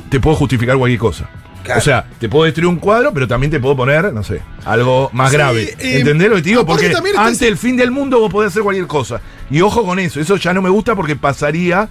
te 0.10 0.20
puedo 0.20 0.36
justificar 0.36 0.78
cualquier 0.78 1.00
cosa. 1.00 1.30
Claro. 1.64 1.80
O 1.80 1.84
sea, 1.84 2.06
te 2.20 2.28
puedo 2.30 2.46
destruir 2.46 2.68
un 2.68 2.78
cuadro, 2.78 3.14
pero 3.14 3.28
también 3.28 3.52
te 3.52 3.60
puedo 3.60 3.76
poner, 3.76 4.12
no 4.14 4.24
sé, 4.24 4.42
algo 4.66 5.10
más 5.14 5.30
Sí, 5.32 5.36
grave. 5.38 5.64
eh, 5.80 6.00
¿Entendés 6.00 6.30
lo 6.30 6.36
que 6.38 6.42
te 6.42 6.50
digo? 6.50 6.66
Porque 6.66 6.88
ese- 7.32 7.46
del 7.46 7.58
fin 7.58 7.76
del 7.78 7.92
mundo 7.92 8.20
vos 8.20 8.32
podés 8.32 8.52
hacer 8.52 8.64
cualquier 8.64 8.88
cosa. 8.88 9.22
Y 9.52 9.62
ojo 9.62 9.84
con 9.84 10.00
eso, 10.00 10.20
eso 10.20 10.36
ya 10.38 10.54
no 10.54 10.62
me 10.62 10.70
gusta 10.70 10.96
porque 10.96 11.16
pasaría. 11.16 11.88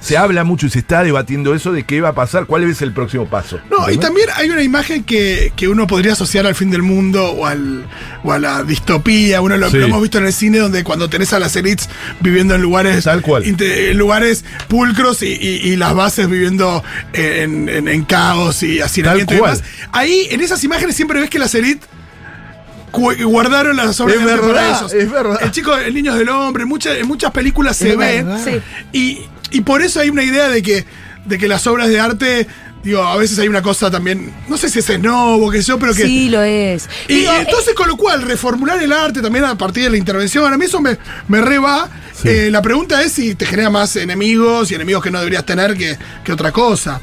Se 0.00 0.16
habla 0.16 0.44
mucho 0.44 0.66
y 0.66 0.70
se 0.70 0.78
está 0.78 1.02
debatiendo 1.04 1.54
eso 1.54 1.72
de 1.72 1.84
qué 1.84 2.00
va 2.00 2.08
a 2.08 2.14
pasar, 2.14 2.46
cuál 2.46 2.64
es 2.64 2.80
el 2.80 2.92
próximo 2.92 3.26
paso. 3.28 3.60
No, 3.70 3.90
y 3.90 3.98
también 3.98 4.28
hay 4.34 4.48
una 4.48 4.62
imagen 4.62 5.04
que, 5.04 5.52
que 5.54 5.68
uno 5.68 5.86
podría 5.86 6.14
asociar 6.14 6.46
al 6.46 6.54
fin 6.54 6.70
del 6.70 6.80
mundo 6.82 7.30
o, 7.32 7.44
al, 7.44 7.84
o 8.24 8.32
a 8.32 8.38
la 8.38 8.62
distopía. 8.62 9.42
Uno 9.42 9.58
lo, 9.58 9.70
Sí. 9.70 9.76
lo 9.76 9.84
hemos 9.84 10.00
visto 10.00 10.16
en 10.16 10.24
el 10.24 10.32
cine 10.32 10.58
donde 10.58 10.84
cuando 10.84 11.10
tenés 11.10 11.34
a 11.34 11.38
las 11.38 11.54
elites 11.54 11.88
viviendo 12.20 12.54
en 12.54 12.62
lugares 12.62 13.04
Tal 13.04 13.20
cual. 13.20 13.44
lugares 13.94 14.44
pulcros 14.68 15.22
y, 15.22 15.26
y- 15.34 15.68
y 15.70 15.76
las 15.76 15.94
bases 15.94 16.28
viviendo 16.30 16.82
en, 17.12 17.68
en- 17.68 17.86
en 17.88 18.04
caos 18.04 18.62
y 18.62 18.80
hacinamiento 18.80 19.34
y 19.34 19.38
cual. 19.38 19.56
demás. 19.58 19.70
Ahí, 19.92 20.28
en 20.30 20.40
esas 20.40 20.64
imágenes, 20.64 20.96
siempre 20.96 21.20
ves 21.20 21.28
que 21.28 21.38
las 21.38 21.54
elites 21.54 21.86
guardaron 22.92 23.76
las 23.76 24.00
obras 24.00 24.16
Es 24.16 24.24
de 24.24 24.26
verdad, 24.34 24.78
ellos. 24.80 24.92
es 24.94 25.10
verdad. 25.10 25.38
El 25.42 25.50
chico, 25.52 25.76
el 25.76 25.94
niño 25.94 26.14
del 26.14 26.28
hombre, 26.30 26.62
en 26.64 26.68
muchas, 26.68 26.96
en 26.96 27.06
muchas 27.06 27.30
películas 27.30 27.76
se 27.76 27.96
ve. 27.96 28.24
Sí. 28.44 28.60
Y, 28.92 29.18
y 29.50 29.60
por 29.62 29.82
eso 29.82 30.00
hay 30.00 30.10
una 30.10 30.22
idea 30.22 30.48
de 30.48 30.62
que, 30.62 30.84
de 31.24 31.38
que 31.38 31.48
las 31.48 31.66
obras 31.66 31.88
de 31.88 31.98
arte, 32.00 32.46
digo, 32.82 33.02
a 33.02 33.16
veces 33.16 33.38
hay 33.38 33.48
una 33.48 33.62
cosa 33.62 33.90
también, 33.90 34.32
no 34.48 34.56
sé 34.56 34.68
si 34.68 34.78
es 34.78 34.88
esnobo, 34.90 35.50
que 35.50 35.60
yo, 35.62 35.78
pero 35.78 35.92
que... 35.94 36.04
Sí, 36.04 36.28
lo 36.28 36.42
es. 36.42 36.88
Y 37.08 37.14
Digo, 37.16 37.32
entonces, 37.34 37.74
con 37.74 37.88
lo 37.88 37.96
cual, 37.96 38.22
reformular 38.22 38.82
el 38.82 38.92
arte 38.92 39.20
también 39.20 39.44
a 39.44 39.56
partir 39.56 39.84
de 39.84 39.90
la 39.90 39.96
intervención, 39.96 40.52
a 40.52 40.56
mí 40.56 40.64
eso 40.64 40.80
me, 40.80 40.96
me 41.28 41.40
reba. 41.40 41.88
Sí. 42.14 42.28
Eh, 42.28 42.50
la 42.50 42.62
pregunta 42.62 43.02
es 43.02 43.12
si 43.12 43.34
te 43.34 43.46
genera 43.46 43.70
más 43.70 43.96
enemigos 43.96 44.70
y 44.70 44.74
enemigos 44.74 45.02
que 45.02 45.10
no 45.10 45.18
deberías 45.18 45.44
tener 45.46 45.76
que, 45.76 45.96
que 46.24 46.32
otra 46.32 46.52
cosa. 46.52 47.00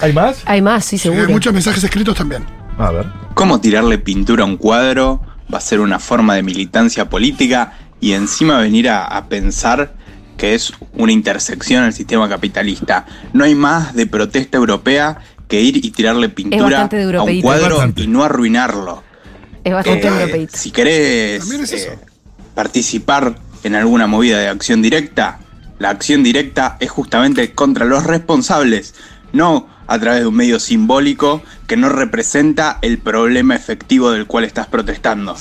¿Hay 0.00 0.12
más? 0.12 0.38
hay 0.44 0.60
más, 0.60 0.84
sí, 0.84 0.96
Eh, 0.96 0.98
seguro. 0.98 1.28
muchos 1.30 1.52
mensajes 1.52 1.82
escritos 1.82 2.16
también. 2.16 2.44
A 2.78 2.90
ver. 2.90 3.06
¿Cómo 3.34 3.60
tirarle 3.60 3.98
pintura 3.98 4.42
a 4.44 4.46
un 4.46 4.56
cuadro 4.56 5.22
va 5.52 5.58
a 5.58 5.60
ser 5.60 5.80
una 5.80 5.98
forma 5.98 6.34
de 6.34 6.42
militancia 6.42 7.08
política 7.08 7.72
y 8.00 8.12
encima 8.12 8.58
venir 8.60 8.88
a, 8.90 9.04
a 9.04 9.26
pensar 9.28 9.94
que 10.36 10.54
es 10.54 10.72
una 10.94 11.12
intersección 11.12 11.84
al 11.84 11.92
sistema 11.92 12.28
capitalista? 12.28 13.06
No 13.32 13.44
hay 13.44 13.54
más 13.54 13.94
de 13.94 14.06
protesta 14.06 14.58
europea 14.58 15.18
que 15.48 15.60
ir 15.60 15.84
y 15.84 15.90
tirarle 15.90 16.28
pintura 16.28 16.82
a 16.82 17.22
un 17.22 17.40
cuadro 17.40 17.92
y 17.96 18.06
no 18.06 18.24
arruinarlo. 18.24 19.02
es 19.64 19.72
bastante 19.72 20.06
Eh, 20.06 20.10
europeísta. 20.10 20.58
si 20.58 20.70
querés 20.70 21.50
es 21.50 21.72
eh, 21.72 21.98
participar 22.54 23.36
en 23.64 23.74
alguna 23.74 24.06
movida 24.06 24.38
de 24.38 24.48
acción 24.48 24.82
directa, 24.82 25.38
la 25.78 25.90
acción 25.90 26.22
directa 26.22 26.76
es 26.80 26.90
justamente 26.90 27.52
contra 27.52 27.84
los 27.84 28.04
responsables, 28.04 28.94
no 29.32 29.68
a 29.88 29.98
través 29.98 30.20
de 30.22 30.26
un 30.26 30.34
medio 30.34 30.58
simbólico 30.58 31.42
que 31.66 31.76
no 31.76 31.88
representa 31.88 32.78
el 32.82 32.98
problema 32.98 33.54
efectivo 33.54 34.10
del 34.10 34.26
cual 34.26 34.44
estás 34.44 34.66
protestando. 34.66 35.36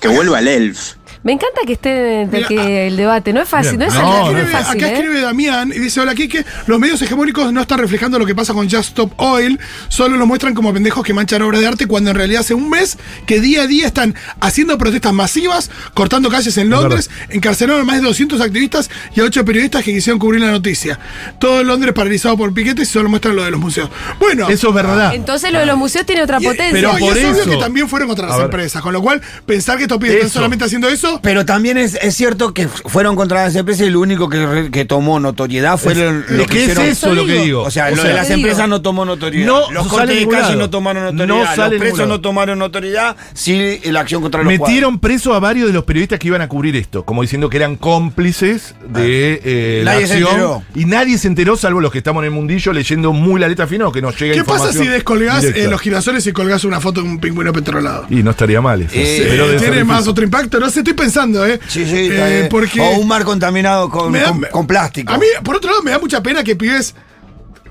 Que 0.00 0.08
vuelva 0.08 0.38
el 0.38 0.48
ELF. 0.48 0.94
Me 1.22 1.32
encanta 1.32 1.60
que 1.66 1.74
esté 1.74 1.90
de 1.90 2.26
Mira, 2.32 2.48
que 2.48 2.86
el 2.86 2.96
debate. 2.96 3.34
No 3.34 3.42
es 3.42 3.48
fácil, 3.48 3.76
Bien. 3.76 3.90
no 3.90 3.94
es 3.94 3.94
No, 3.94 4.10
algo 4.10 4.32
no 4.32 4.38
es 4.38 4.44
Escribe- 4.46 4.52
fácil. 4.52 4.80
acá 4.82 4.88
¿eh? 4.90 4.94
escribe 4.94 5.20
Damián 5.20 5.70
y 5.74 5.78
dice, 5.78 6.00
hola 6.00 6.14
Kike, 6.14 6.46
los 6.66 6.78
medios 6.80 7.02
hegemónicos 7.02 7.52
no 7.52 7.60
están 7.60 7.78
reflejando 7.78 8.18
lo 8.18 8.24
que 8.24 8.34
pasa 8.34 8.54
con 8.54 8.70
Just 8.70 8.88
Stop 8.90 9.12
Oil, 9.18 9.60
solo 9.88 10.16
lo 10.16 10.26
muestran 10.26 10.54
como 10.54 10.72
pendejos 10.72 11.04
que 11.04 11.12
manchan 11.12 11.42
obras 11.42 11.60
de 11.60 11.66
arte 11.66 11.86
cuando 11.86 12.10
en 12.10 12.16
realidad 12.16 12.40
hace 12.40 12.54
un 12.54 12.70
mes 12.70 12.96
que 13.26 13.38
día 13.38 13.64
a 13.64 13.66
día 13.66 13.86
están 13.86 14.14
haciendo 14.40 14.78
protestas 14.78 15.12
masivas, 15.12 15.70
cortando 15.92 16.30
calles 16.30 16.56
en 16.56 16.70
Londres, 16.70 17.10
encarcelaron 17.28 17.82
a 17.82 17.84
más 17.84 17.96
de 17.96 18.02
200 18.02 18.40
activistas 18.40 18.88
y 19.14 19.20
a 19.20 19.24
8 19.24 19.44
periodistas 19.44 19.84
que 19.84 19.92
quisieron 19.92 20.18
cubrir 20.18 20.40
la 20.40 20.50
noticia. 20.50 20.98
Todo 21.38 21.62
Londres 21.62 21.92
paralizado 21.92 22.38
por 22.38 22.54
piquetes 22.54 22.88
y 22.88 22.92
solo 22.92 23.10
muestran 23.10 23.36
lo 23.36 23.44
de 23.44 23.50
los 23.50 23.60
museos. 23.60 23.90
Bueno, 24.18 24.48
Eso 24.48 24.68
es 24.70 24.74
verdad. 24.74 25.14
Entonces 25.14 25.52
lo 25.52 25.58
de 25.58 25.66
los 25.66 25.76
museos 25.76 26.06
tiene 26.06 26.22
otra 26.22 26.38
y- 26.40 26.44
potencia. 26.44 26.72
pero 26.72 26.92
no, 26.92 26.98
y 26.98 27.00
por 27.02 27.18
es 27.18 27.24
obvio 27.26 27.42
eso- 27.42 27.50
que 27.50 27.56
también 27.58 27.88
fueron 27.90 28.08
contra 28.08 28.24
las 28.26 28.36
A 28.36 28.38
ver. 28.38 28.44
empresas, 28.46 28.80
con 28.80 28.94
lo 28.94 29.02
cual 29.02 29.20
pensar 29.44 29.76
que 29.76 29.82
estos 29.82 29.98
pibes 29.98 30.14
están 30.16 30.30
solamente 30.30 30.64
haciendo 30.64 30.88
eso... 30.88 31.09
Pero 31.22 31.44
también 31.44 31.76
es, 31.78 31.98
es 32.00 32.14
cierto 32.14 32.54
que 32.54 32.68
fueron 32.68 33.16
contra 33.16 33.42
las 33.44 33.54
empresas 33.56 33.86
y 33.86 33.90
lo 33.90 34.00
único 34.00 34.28
que, 34.28 34.46
re- 34.46 34.70
que 34.70 34.84
tomó 34.84 35.18
notoriedad 35.20 35.76
fueron 35.78 36.24
Es 36.28 36.30
lo 36.36 36.44
que 36.46 36.50
que 36.52 36.58
es 36.58 36.62
hicieron. 36.70 36.84
eso 36.86 37.14
lo 37.14 37.26
que 37.26 37.42
digo. 37.42 37.62
O 37.62 37.70
sea, 37.70 37.86
O 37.86 37.90
lo 37.90 37.96
sea, 37.96 38.04
de 38.06 38.14
las 38.14 38.28
digo. 38.28 38.36
empresas 38.38 38.68
no 38.68 38.82
tomó 38.82 39.04
notoriedad. 39.04 39.46
No 39.46 39.70
los 39.70 39.86
cortes 39.88 40.16
de 40.20 40.28
calle 40.28 40.56
no 40.56 40.70
tomaron 40.70 41.04
No 41.04 41.26
notoriedad. 41.26 41.66
en 41.66 41.70
los 41.72 41.80
presos 41.80 42.08
no 42.08 42.20
tomaron 42.20 42.58
notoriedad. 42.58 43.16
Sí, 43.34 43.80
la 43.84 44.00
acción 44.00 44.22
contra 44.22 44.42
los 44.42 44.46
cuadros. 44.48 44.68
Metieron 44.68 44.98
preso 44.98 45.34
a 45.34 45.40
varios 45.40 45.66
de 45.68 45.72
los 45.72 45.84
periodistas 45.84 46.18
que 46.18 46.28
iban 46.28 46.42
a 46.42 46.48
cubrir 46.48 46.76
esto, 46.76 47.04
como 47.04 47.22
diciendo 47.22 47.48
que 47.50 47.56
eran 47.56 47.76
cómplices 47.76 48.74
de 48.88 49.40
eh, 49.44 49.82
la 49.84 49.92
Nadie 49.94 50.06
se 50.06 50.12
acción. 50.14 50.30
enteró. 50.32 50.62
Y 50.74 50.84
nadie 50.84 51.18
se 51.18 51.28
enteró, 51.28 51.56
salvo 51.56 51.80
los 51.80 51.92
que 51.92 51.98
estamos 51.98 52.22
en 52.22 52.26
el 52.26 52.30
mundillo 52.32 52.72
leyendo 52.72 53.12
muy 53.12 53.40
la 53.40 53.48
letra 53.48 53.66
fina 53.66 53.86
o 53.88 53.92
que 53.92 54.02
nos 54.02 54.18
llega 54.18 54.34
¿Qué 54.34 54.44
pasa 54.44 54.72
si 54.72 54.86
descolgás 54.86 55.44
eh, 55.44 55.66
los 55.68 55.80
girasoles 55.80 56.26
y 56.26 56.32
colgás 56.32 56.64
una 56.64 56.80
foto 56.80 57.02
de 57.02 57.08
un 57.08 57.18
pingüino 57.20 57.52
petrolado? 57.52 58.06
Y 58.10 58.22
no 58.22 58.30
estaría 58.30 58.60
mal 58.60 58.82
eso. 58.82 58.92
Eh, 58.94 59.26
pero 59.28 59.56
¿Tiene 59.56 59.84
más 59.84 60.06
otro 60.08 60.24
impacto? 60.24 60.58
No 60.60 60.70
sé, 60.70 60.80
estoy 60.80 60.94
pensando, 61.00 61.44
¿eh? 61.46 61.58
Sí, 61.68 61.84
sí, 61.86 62.08
Eh, 62.12 62.48
porque 62.50 62.80
O 62.80 62.98
un 63.00 63.08
mar 63.08 63.24
contaminado 63.24 63.88
con, 63.88 64.12
da- 64.12 64.26
con- 64.26 64.40
con 64.52 64.66
plástico. 64.66 65.12
A 65.12 65.18
mí, 65.18 65.26
por 65.42 65.56
otro 65.56 65.70
lado, 65.70 65.82
me 65.82 65.90
da 65.90 65.98
mucha 65.98 66.22
pena 66.22 66.44
que 66.44 66.54
pibes 66.56 66.94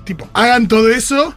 tipo, 0.04 0.28
hagan 0.34 0.66
todo 0.68 0.90
eso 0.90 1.34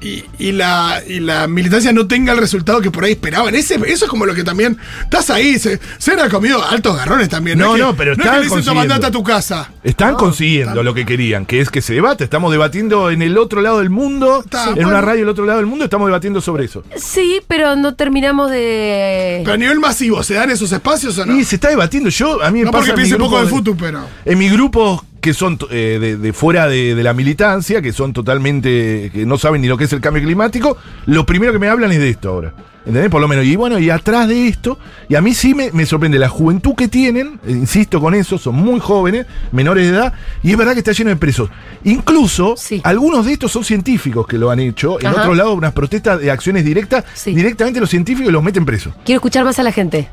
y, 0.00 0.24
y 0.38 0.52
la, 0.52 1.02
y 1.06 1.20
la 1.20 1.46
militancia 1.46 1.92
no 1.92 2.06
tenga 2.06 2.32
el 2.32 2.38
resultado 2.38 2.80
que 2.82 2.90
por 2.90 3.04
ahí 3.04 3.12
esperaban. 3.12 3.54
Ese, 3.54 3.76
eso 3.86 4.04
es 4.04 4.10
como 4.10 4.26
lo 4.26 4.34
que 4.34 4.44
también. 4.44 4.76
Estás 5.02 5.30
ahí, 5.30 5.58
se, 5.58 5.80
se 5.98 6.12
han 6.12 6.28
comido 6.28 6.62
altos 6.62 6.96
garrones 6.96 7.28
también. 7.30 7.58
No, 7.58 7.68
es 7.74 7.80
que- 7.80 7.86
no, 7.86 7.96
pero 7.96 8.14
no 8.14 8.22
es 8.24 8.30
que 8.30 8.36
le 8.36 8.42
dicen, 8.42 8.64
"Toma, 8.64 8.80
consiguiendo". 8.82 9.06
a 9.06 9.10
tu 9.10 9.22
casa. 9.22 9.72
Están 9.82 10.14
consiguiendo 10.16 10.82
lo 10.82 10.92
que 10.94 11.06
querían, 11.06 11.46
que 11.46 11.60
es 11.60 11.70
que 11.70 11.80
se 11.80 11.94
debate. 11.94 12.24
Estamos 12.24 12.52
debatiendo 12.52 13.10
en 13.10 13.22
el 13.22 13.38
otro 13.38 13.60
lado 13.62 13.78
del 13.78 13.90
mundo, 13.90 14.40
Está, 14.44 14.68
en 14.68 14.74
bueno. 14.74 14.88
una 14.90 15.00
radio 15.00 15.20
del 15.20 15.28
otro 15.30 15.44
lado 15.46 15.58
del 15.58 15.66
mundo, 15.66 15.84
estamos 15.84 16.06
debatiendo 16.06 16.40
sobre 16.40 16.64
eso. 16.66 16.84
Sí, 16.96 17.40
pero 17.48 17.74
no 17.76 17.94
terminamos 17.94 18.50
de. 18.50 19.40
Pero 19.44 19.54
a 19.54 19.56
nivel 19.56 19.80
masivo, 19.80 20.22
¿se 20.22 20.34
dan 20.34 20.50
esos 20.50 20.70
espacios 20.72 21.16
o 21.18 21.24
no? 21.26 21.34
Y 21.38 21.44
se 21.44 21.54
está 21.56 21.68
debatiendo. 21.68 22.10
Yo, 22.10 22.42
a 22.42 22.50
mí 22.50 22.58
me 22.60 22.64
no 22.66 22.70
pasa 22.72 22.86
porque 22.88 22.94
piense 22.96 23.16
poco 23.16 23.38
de 23.38 23.44
de- 23.44 23.50
fútbol, 23.50 23.76
pero. 23.78 24.00
En 24.24 24.38
mi 24.38 24.48
grupo 24.50 25.04
que 25.24 25.32
son 25.32 25.58
eh, 25.70 25.96
de, 25.98 26.16
de 26.18 26.32
fuera 26.34 26.68
de, 26.68 26.94
de 26.94 27.02
la 27.02 27.14
militancia, 27.14 27.80
que 27.80 27.94
son 27.94 28.12
totalmente, 28.12 29.10
que 29.10 29.24
no 29.24 29.38
saben 29.38 29.62
ni 29.62 29.68
lo 29.68 29.78
que 29.78 29.84
es 29.84 29.92
el 29.94 30.02
cambio 30.02 30.22
climático, 30.22 30.76
lo 31.06 31.24
primero 31.24 31.50
que 31.50 31.58
me 31.58 31.68
hablan 31.68 31.90
es 31.92 31.98
de 31.98 32.10
esto 32.10 32.28
ahora. 32.28 32.52
¿Entendés? 32.86 33.10
Por 33.10 33.22
lo 33.22 33.28
menos. 33.28 33.46
Y 33.46 33.56
bueno, 33.56 33.78
y 33.78 33.88
atrás 33.88 34.28
de 34.28 34.46
esto, 34.46 34.78
y 35.08 35.14
a 35.14 35.22
mí 35.22 35.32
sí 35.32 35.54
me, 35.54 35.72
me 35.72 35.86
sorprende 35.86 36.18
la 36.18 36.28
juventud 36.28 36.74
que 36.74 36.88
tienen, 36.88 37.40
eh, 37.46 37.52
insisto 37.52 37.98
con 37.98 38.14
eso, 38.14 38.36
son 38.36 38.56
muy 38.56 38.78
jóvenes, 38.78 39.24
menores 39.52 39.86
de 39.90 39.96
edad, 39.96 40.12
y 40.42 40.50
es 40.50 40.56
verdad 40.58 40.74
que 40.74 40.80
está 40.80 40.92
lleno 40.92 41.08
de 41.08 41.16
presos. 41.16 41.48
Incluso, 41.84 42.54
Sí. 42.58 42.82
algunos 42.84 43.24
de 43.24 43.32
estos 43.32 43.50
son 43.52 43.64
científicos 43.64 44.26
que 44.26 44.36
lo 44.36 44.50
han 44.50 44.60
hecho. 44.60 45.00
En 45.00 45.06
Ajá. 45.06 45.20
otro 45.22 45.34
lado, 45.34 45.54
unas 45.54 45.72
protestas 45.72 46.20
de 46.20 46.30
acciones 46.30 46.62
directas, 46.62 47.04
Sí. 47.14 47.34
directamente 47.34 47.80
los 47.80 47.88
científicos 47.88 48.30
los 48.30 48.42
meten 48.42 48.66
presos. 48.66 48.92
Quiero 49.06 49.16
escuchar 49.18 49.44
más 49.46 49.58
a 49.58 49.62
la 49.62 49.72
gente. 49.72 50.10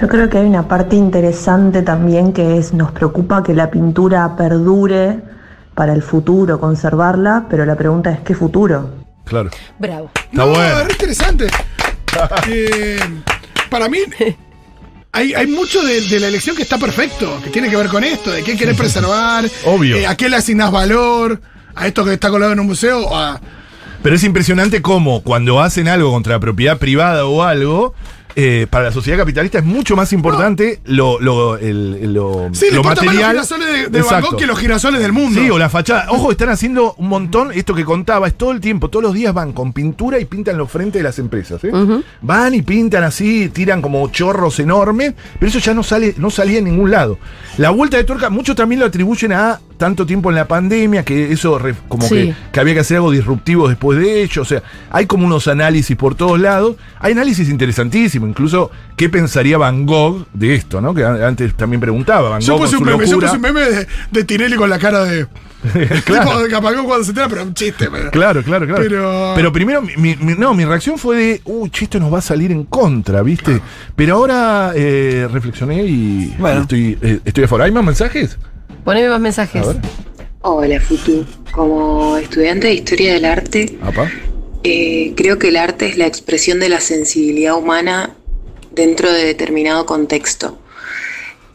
Yo 0.00 0.08
creo 0.08 0.30
que 0.30 0.38
hay 0.38 0.46
una 0.46 0.66
parte 0.66 0.96
interesante 0.96 1.82
también 1.82 2.32
que 2.32 2.56
es, 2.56 2.72
nos 2.72 2.90
preocupa 2.92 3.42
que 3.42 3.52
la 3.52 3.70
pintura 3.70 4.34
perdure 4.34 5.18
para 5.74 5.92
el 5.92 6.02
futuro, 6.02 6.58
conservarla, 6.58 7.46
pero 7.50 7.66
la 7.66 7.76
pregunta 7.76 8.10
es 8.10 8.20
¿qué 8.20 8.34
futuro? 8.34 8.90
Claro. 9.24 9.50
Bravo. 9.78 10.10
Está 10.14 10.28
no, 10.32 10.48
bueno. 10.48 10.78
es 10.78 10.84
re 10.86 10.92
interesante. 10.92 11.46
Eh, 12.48 12.98
para 13.70 13.88
mí, 13.88 13.98
hay, 15.12 15.32
hay 15.32 15.46
mucho 15.46 15.80
de, 15.80 16.00
de 16.00 16.18
la 16.18 16.26
elección 16.26 16.56
que 16.56 16.62
está 16.62 16.76
perfecto, 16.76 17.38
que 17.44 17.50
tiene 17.50 17.70
que 17.70 17.76
ver 17.76 17.86
con 17.86 18.02
esto, 18.02 18.32
de 18.32 18.42
qué 18.42 18.56
querés 18.56 18.76
preservar, 18.78 19.44
Obvio. 19.64 19.96
eh, 19.96 20.08
a 20.08 20.16
qué 20.16 20.28
le 20.28 20.34
asignás 20.34 20.72
valor, 20.72 21.40
a 21.76 21.86
esto 21.86 22.04
que 22.04 22.14
está 22.14 22.28
colgado 22.28 22.52
en 22.52 22.58
un 22.58 22.66
museo, 22.66 23.06
o 23.06 23.16
a. 23.16 23.40
Pero 24.02 24.16
es 24.16 24.24
impresionante 24.24 24.82
cómo 24.82 25.22
cuando 25.22 25.60
hacen 25.60 25.86
algo 25.86 26.10
contra 26.10 26.32
la 26.32 26.40
propiedad 26.40 26.78
privada 26.78 27.26
o 27.26 27.44
algo, 27.44 27.94
eh, 28.36 28.66
para 28.70 28.84
la 28.86 28.92
sociedad 28.92 29.18
capitalista 29.18 29.58
es 29.58 29.64
mucho 29.64 29.96
más 29.96 30.12
importante 30.12 30.80
lo, 30.84 31.20
lo, 31.20 31.56
el- 31.58 32.12
lo, 32.12 32.48
Sí, 32.52 32.66
lo 32.70 32.76
importa 32.78 33.02
más 33.02 33.14
los 33.14 33.22
material. 33.24 33.30
girasoles 33.32 33.66
de, 33.68 33.72
de 33.78 33.88
Van 33.88 34.00
Exacto. 34.02 34.30
Gogh 34.30 34.38
que 34.38 34.46
los 34.46 34.58
girasoles 34.58 35.00
del 35.02 35.12
mundo. 35.12 35.40
Sí, 35.40 35.50
o 35.50 35.58
la 35.58 35.68
fachada. 35.68 36.06
Ojo, 36.10 36.30
están 36.30 36.48
haciendo 36.48 36.94
un 36.94 37.08
montón, 37.08 37.50
esto 37.52 37.74
que 37.74 37.84
contaba, 37.84 38.26
es 38.28 38.34
todo 38.34 38.52
el 38.52 38.60
tiempo, 38.60 38.88
todos 38.88 39.02
los 39.02 39.14
días 39.14 39.34
van 39.34 39.52
con 39.52 39.72
pintura 39.72 40.18
y 40.18 40.24
pintan 40.24 40.56
los 40.58 40.70
frentes 40.70 41.00
de 41.00 41.02
las 41.04 41.18
empresas. 41.18 41.62
¿eh? 41.64 41.70
Van 42.22 42.54
y 42.54 42.62
pintan 42.62 43.04
así, 43.04 43.48
tiran 43.48 43.82
como 43.82 44.08
chorros 44.10 44.58
enormes, 44.60 45.14
pero 45.38 45.48
eso 45.50 45.58
ya 45.58 45.74
no 45.74 45.82
sale, 45.82 46.14
no 46.18 46.30
salía 46.30 46.58
en 46.58 46.64
ningún 46.64 46.90
lado. 46.90 47.18
La 47.58 47.70
vuelta 47.70 47.96
de 47.96 48.04
tuerca, 48.04 48.30
muchos 48.30 48.56
también 48.56 48.80
lo 48.80 48.86
atribuyen 48.86 49.32
a 49.32 49.60
tanto 49.80 50.06
tiempo 50.06 50.28
en 50.30 50.36
la 50.36 50.46
pandemia, 50.46 51.04
que 51.04 51.32
eso 51.32 51.58
re- 51.58 51.74
como 51.88 52.06
Sí. 52.06 52.14
que, 52.14 52.34
que 52.52 52.60
había 52.60 52.74
que 52.74 52.80
hacer 52.80 52.98
algo 52.98 53.10
disruptivo 53.10 53.68
después 53.68 53.98
de 53.98 54.22
ello. 54.22 54.42
O 54.42 54.44
sea, 54.44 54.62
hay 54.92 55.06
como 55.06 55.26
unos 55.26 55.48
análisis 55.48 55.96
por 55.96 56.14
todos 56.14 56.38
lados. 56.38 56.76
Hay 57.00 57.10
análisis 57.12 57.48
interesantísimos, 57.48 58.28
incluso 58.28 58.70
qué 58.96 59.08
pensaría 59.08 59.58
Van 59.58 59.86
Gogh 59.86 60.26
de 60.32 60.54
esto, 60.54 60.80
¿no? 60.80 60.94
Que 60.94 61.04
antes 61.04 61.54
también 61.56 61.80
preguntaba. 61.80 62.28
Van 62.28 62.40
Yo 62.40 62.52
Gogh 62.52 62.62
puse 62.66 62.76
con 62.76 62.82
un 62.84 62.92
su 62.92 62.96
meme, 62.98 63.06
yo 63.10 63.12
locura. 63.20 63.28
puse 63.32 63.36
un 63.36 63.42
meme 63.42 63.60
de, 63.76 63.86
de 64.12 64.24
Tinelli 64.24 64.54
con 64.56 64.70
la 64.70 64.78
cara 64.78 65.04
de. 65.04 65.26
Claro. 66.04 66.40
De 66.42 66.48
Capagón 66.48 66.86
cuando 66.86 67.04
se 67.04 67.10
entera, 67.10 67.28
pero 67.28 67.42
un 67.42 67.52
chiste. 67.54 67.88
Pero, 67.90 68.10
Claro, 68.10 68.42
claro, 68.42 68.66
claro. 68.66 68.82
Pero- 68.82 69.32
Pero, 69.36 69.52
primero, 69.52 69.82
mi, 69.82 70.16
mi- 70.16 70.34
no, 70.36 70.54
mi 70.54 70.64
reacción 70.64 70.96
fue 70.98 71.16
de, 71.16 71.42
uy, 71.44 71.68
che, 71.70 71.84
esto 71.84 71.98
nos 72.00 72.12
va 72.12 72.18
a 72.18 72.22
salir 72.22 72.50
en 72.52 72.64
contra, 72.64 73.22
¿viste? 73.22 73.60
Pero 73.96 74.14
ahora 74.16 74.72
eh, 74.74 75.28
reflexioné 75.30 75.84
y 75.84 76.34
Bueno. 76.38 76.62
estoy, 76.62 76.96
eh, 77.02 77.20
estoy 77.24 77.44
a 77.44 77.48
favor. 77.48 77.62
¿Hay 77.64 77.72
más 77.72 77.84
mensajes? 77.84 78.38
Poneme 78.84 79.08
más 79.08 79.20
mensajes. 79.20 79.66
Hola 80.42 80.80
Futu, 80.80 81.26
como 81.52 82.16
estudiante 82.16 82.68
de 82.68 82.74
historia 82.74 83.12
del 83.14 83.24
arte. 83.24 83.78
Eh, 84.62 85.12
creo 85.16 85.38
que 85.38 85.48
el 85.48 85.56
arte 85.56 85.86
es 85.86 85.98
la 85.98 86.06
expresión 86.06 86.60
de 86.60 86.68
la 86.68 86.80
sensibilidad 86.80 87.56
humana 87.56 88.16
dentro 88.72 89.12
de 89.12 89.24
determinado 89.24 89.86
contexto. 89.86 90.58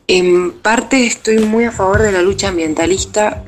En 0.08 0.52
parte 0.52 1.08
estoy 1.08 1.40
muy 1.40 1.64
a 1.66 1.72
favor 1.72 2.02
de 2.02 2.12
la 2.12 2.22
lucha 2.22 2.50
ambientalista, 2.50 3.44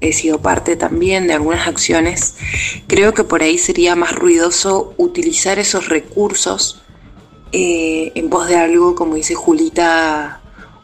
he 0.00 0.12
sido 0.12 0.40
parte 0.42 0.74
también 0.74 1.28
de 1.28 1.34
algunas 1.34 1.68
acciones. 1.68 2.34
Creo 2.88 3.14
que 3.14 3.22
por 3.22 3.42
ahí 3.42 3.58
sería 3.58 3.94
más 3.94 4.14
ruidoso 4.14 4.94
utilizar 4.96 5.58
esos 5.60 5.88
recursos 5.88 6.82
eh, 7.52 8.10
en 8.14 8.28
pos 8.28 8.48
de 8.48 8.56
algo, 8.56 8.94
como 8.94 9.14
dice 9.14 9.34
Julita, 9.34 10.39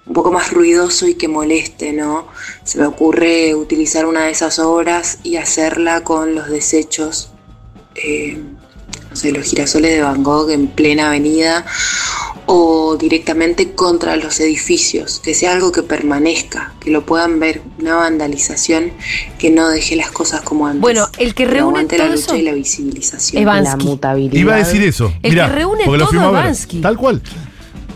un 0.06 0.12
poco 0.12 0.30
más 0.30 0.52
ruidoso 0.52 1.08
y 1.08 1.14
que 1.14 1.28
moleste, 1.28 1.92
¿no? 1.92 2.28
Se 2.64 2.78
me 2.78 2.86
ocurre 2.86 3.54
utilizar 3.54 4.06
una 4.06 4.26
de 4.26 4.30
esas 4.30 4.58
obras 4.58 5.18
y 5.22 5.36
hacerla 5.36 6.04
con 6.04 6.34
los 6.34 6.48
desechos, 6.48 7.30
eh, 7.96 8.40
no 9.10 9.16
sé, 9.16 9.32
los 9.32 9.44
girasoles 9.44 9.92
de 9.92 10.02
Van 10.02 10.22
Gogh 10.22 10.50
en 10.50 10.68
plena 10.68 11.08
avenida 11.08 11.64
o 12.46 12.96
directamente 12.96 13.72
contra 13.72 14.16
los 14.16 14.38
edificios, 14.38 15.18
que 15.18 15.34
sea 15.34 15.52
algo 15.52 15.72
que 15.72 15.82
permanezca, 15.82 16.74
que 16.80 16.90
lo 16.90 17.04
puedan 17.04 17.40
ver, 17.40 17.62
una 17.80 17.96
vandalización 17.96 18.92
que 19.38 19.50
no 19.50 19.68
deje 19.68 19.96
las 19.96 20.12
cosas 20.12 20.42
como 20.42 20.68
antes. 20.68 20.80
Bueno, 20.80 21.08
el 21.18 21.34
que 21.34 21.44
reúne 21.44 21.84
todo 21.86 21.98
la 21.98 22.06
lucha 22.06 22.20
eso 22.20 22.36
y 22.36 22.42
la 22.42 22.52
visibilización. 22.52 23.42
es 23.42 23.64
La 23.64 23.76
mutabilidad. 23.76 24.40
Iba 24.40 24.54
a 24.54 24.58
decir 24.58 24.82
eso. 24.84 25.12
El 25.22 25.32
Mirá, 25.32 25.48
que 25.48 25.52
reúne 25.54 25.84
todo. 25.84 26.32
Bansky. 26.32 26.80
Tal 26.80 26.96
cual. 26.96 27.20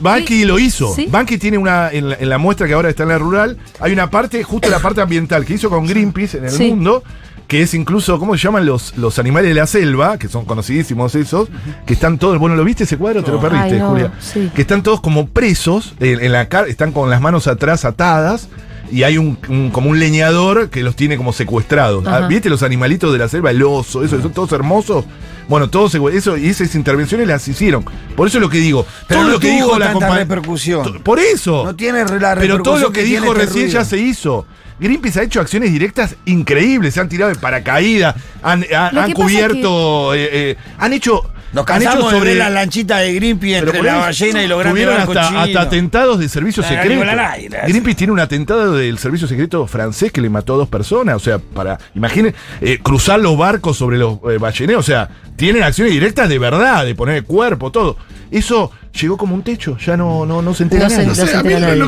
Banqui 0.01 0.45
lo 0.45 0.59
hizo. 0.59 0.95
Sí. 0.95 1.07
Banqui 1.11 1.39
tiene 1.39 1.59
una, 1.59 1.91
en 1.91 2.11
la, 2.11 2.17
en 2.17 2.29
la 2.29 2.39
muestra 2.39 2.67
que 2.67 2.75
ahora 2.75 2.89
está 2.89 3.03
en 3.05 3.11
la 3.11 3.19
rural, 3.19 3.59
hay 3.81 3.93
una 3.93 4.11
parte, 4.11 4.43
justo 4.43 4.69
la 4.69 4.79
parte 4.81 5.01
ambiental, 5.01 5.45
que 5.45 5.55
hizo 5.55 5.69
con 5.71 5.87
Greenpeace 5.87 6.39
en 6.39 6.45
el 6.45 6.51
Sí. 6.51 6.71
mundo, 6.71 7.03
que 7.47 7.63
es 7.63 7.75
incluso, 7.75 8.19
¿cómo 8.21 8.37
se 8.37 8.43
llaman 8.45 8.65
los, 8.65 8.97
los 8.97 9.19
animales 9.19 9.49
de 9.49 9.55
la 9.55 9.67
selva? 9.67 10.19
Que 10.19 10.29
son 10.29 10.45
conocidísimos 10.45 11.15
esos, 11.17 11.49
que 11.87 11.95
están 11.95 12.19
todos, 12.19 12.39
bueno, 12.39 12.55
¿lo 12.57 12.65
viste 12.65 12.85
ese 12.85 12.97
cuadro? 12.97 13.25
Te 13.25 13.31
lo 13.33 13.41
perdiste, 13.41 13.75
Ay, 13.75 13.79
no, 13.81 13.89
Julia. 13.91 14.13
sí. 14.21 14.51
Que 14.55 14.63
están 14.63 14.83
todos 14.85 15.01
como 15.01 15.29
presos, 15.29 15.95
en, 16.01 16.23
en 16.23 16.33
la 16.33 16.43
están 16.69 16.93
con 16.93 17.11
las 17.11 17.21
manos 17.21 17.47
atrás 17.49 17.85
atadas. 17.85 18.49
Y 18.93 19.05
hay 19.05 19.19
un, 19.19 19.39
un- 19.49 19.71
como 19.71 19.89
un 19.91 20.01
leñador 20.01 20.69
que 20.69 20.83
los 20.83 20.97
tiene 20.97 21.17
como 21.17 21.33
secuestrados. 21.33 22.05
Ajá. 22.05 22.25
Ah, 22.25 22.27
¿Viste 22.27 22.51
los 22.51 22.65
animalitos 22.65 23.13
de 23.13 23.19
la 23.21 23.29
selva? 23.29 23.53
El 23.53 23.63
oso, 23.63 24.03
eso, 24.03 24.21
son 24.21 24.33
todos 24.33 24.51
hermosos. 24.51 25.05
Bueno, 25.51 25.69
todos 25.69 25.93
secue- 25.95 26.15
eso 26.15 26.37
y 26.39 26.47
esas 26.49 26.75
intervenciones 26.77 27.27
las 27.27 27.47
hicieron. 27.49 27.85
Por 28.17 28.29
eso 28.29 28.39
es 28.39 28.41
lo 28.43 28.49
que 28.49 28.59
digo. 28.59 28.87
Pero 29.09 29.21
todo 29.21 29.27
no 29.29 29.35
lo 29.35 29.41
que 29.41 29.49
tuvo 29.49 29.57
dijo 29.57 29.79
la 29.79 29.87
tanta 29.87 29.93
compañía. 30.07 30.19
repercusión. 30.21 31.03
Por 31.03 31.19
eso. 31.19 31.65
No 31.65 31.75
tiene 31.77 32.05
la 32.05 32.37
Pero 32.37 32.63
todo 32.63 32.79
lo 32.79 32.89
repercusión 32.89 32.93
que, 32.93 33.03
dijo 33.03 33.25
este 33.33 33.39
recién 33.47 33.65
ruido. 33.65 33.81
ya 33.81 33.85
se 33.85 33.99
hizo. 33.99 34.47
Greenpeace 34.79 35.21
ha 35.21 35.23
hecho 35.25 35.41
acciones 35.41 35.73
directas 35.73 36.15
increíbles, 36.25 36.95
se 36.95 37.01
han 37.01 37.09
tirado 37.09 37.31
de 37.35 37.37
paracaídas, 37.39 38.15
han, 38.43 38.63
que 38.63 39.13
cubierto, 39.13 40.15
eh, 40.15 40.29
eh, 40.33 40.57
han 40.79 40.93
hecho, 40.95 41.23
Nos 41.53 41.65
cansamos 41.65 42.13
de 42.13 42.19
sobre 42.19 42.31
ver 42.31 42.39
las 42.39 42.53
lanchitas 42.53 43.01
de 43.01 43.13
Greenpeace 43.15 43.59
entre 43.59 43.83
la 43.83 43.97
ballena 43.97 44.43
y 44.43 44.47
los 44.47 44.59
grandes 44.59 44.85
tuvieron 44.85 44.97
barcos 44.99 45.17
hasta, 45.17 45.43
hasta 45.43 45.61
atentados 45.61 46.19
de 46.19 46.29
servicio 46.29 46.63
La 46.63 46.69
secreto. 46.69 47.03
así. 47.03 47.49
Greenpeace 47.49 47.97
tiene 47.97 48.13
un 48.13 48.21
atentado 48.21 48.75
del 48.75 48.99
servicio 48.99 49.27
secreto 49.27 49.67
francés 49.67 50.13
que 50.13 50.21
le 50.21 50.31
mató 50.31 50.55
a 50.55 50.59
dos 50.59 50.69
personas. 50.69 51.17
O 51.17 51.19
sea, 51.19 51.39
para, 51.39 51.79
imaginen, 51.95 52.35
eh, 52.61 52.79
cruzar 52.81 53.19
los 53.21 53.37
barcos 53.37 53.77
sobre 53.77 53.99
los 53.99 54.19
eh, 54.31 54.39
balleneros. 54.39 54.85
O 54.85 54.87
sea, 54.87 55.09
tienen 55.37 55.63
acciones 55.63 55.93
directas 55.93 56.29
de 56.29 56.39
verdad, 56.39 56.85
de 56.85 56.95
poner 56.95 57.17
el 57.17 57.25
cuerpo, 57.25 57.73
todo. 57.73 57.97
Eso 58.31 58.71
llegó 58.93 59.17
como 59.17 59.35
un 59.35 59.43
techo, 59.43 59.77
ya 59.79 59.97
no, 59.97 60.25
no, 60.25 60.41
no 60.43 60.55
se 60.55 60.63
entera 60.63 60.89
No 60.89 61.05
no 61.07 61.15
sé, 61.15 61.27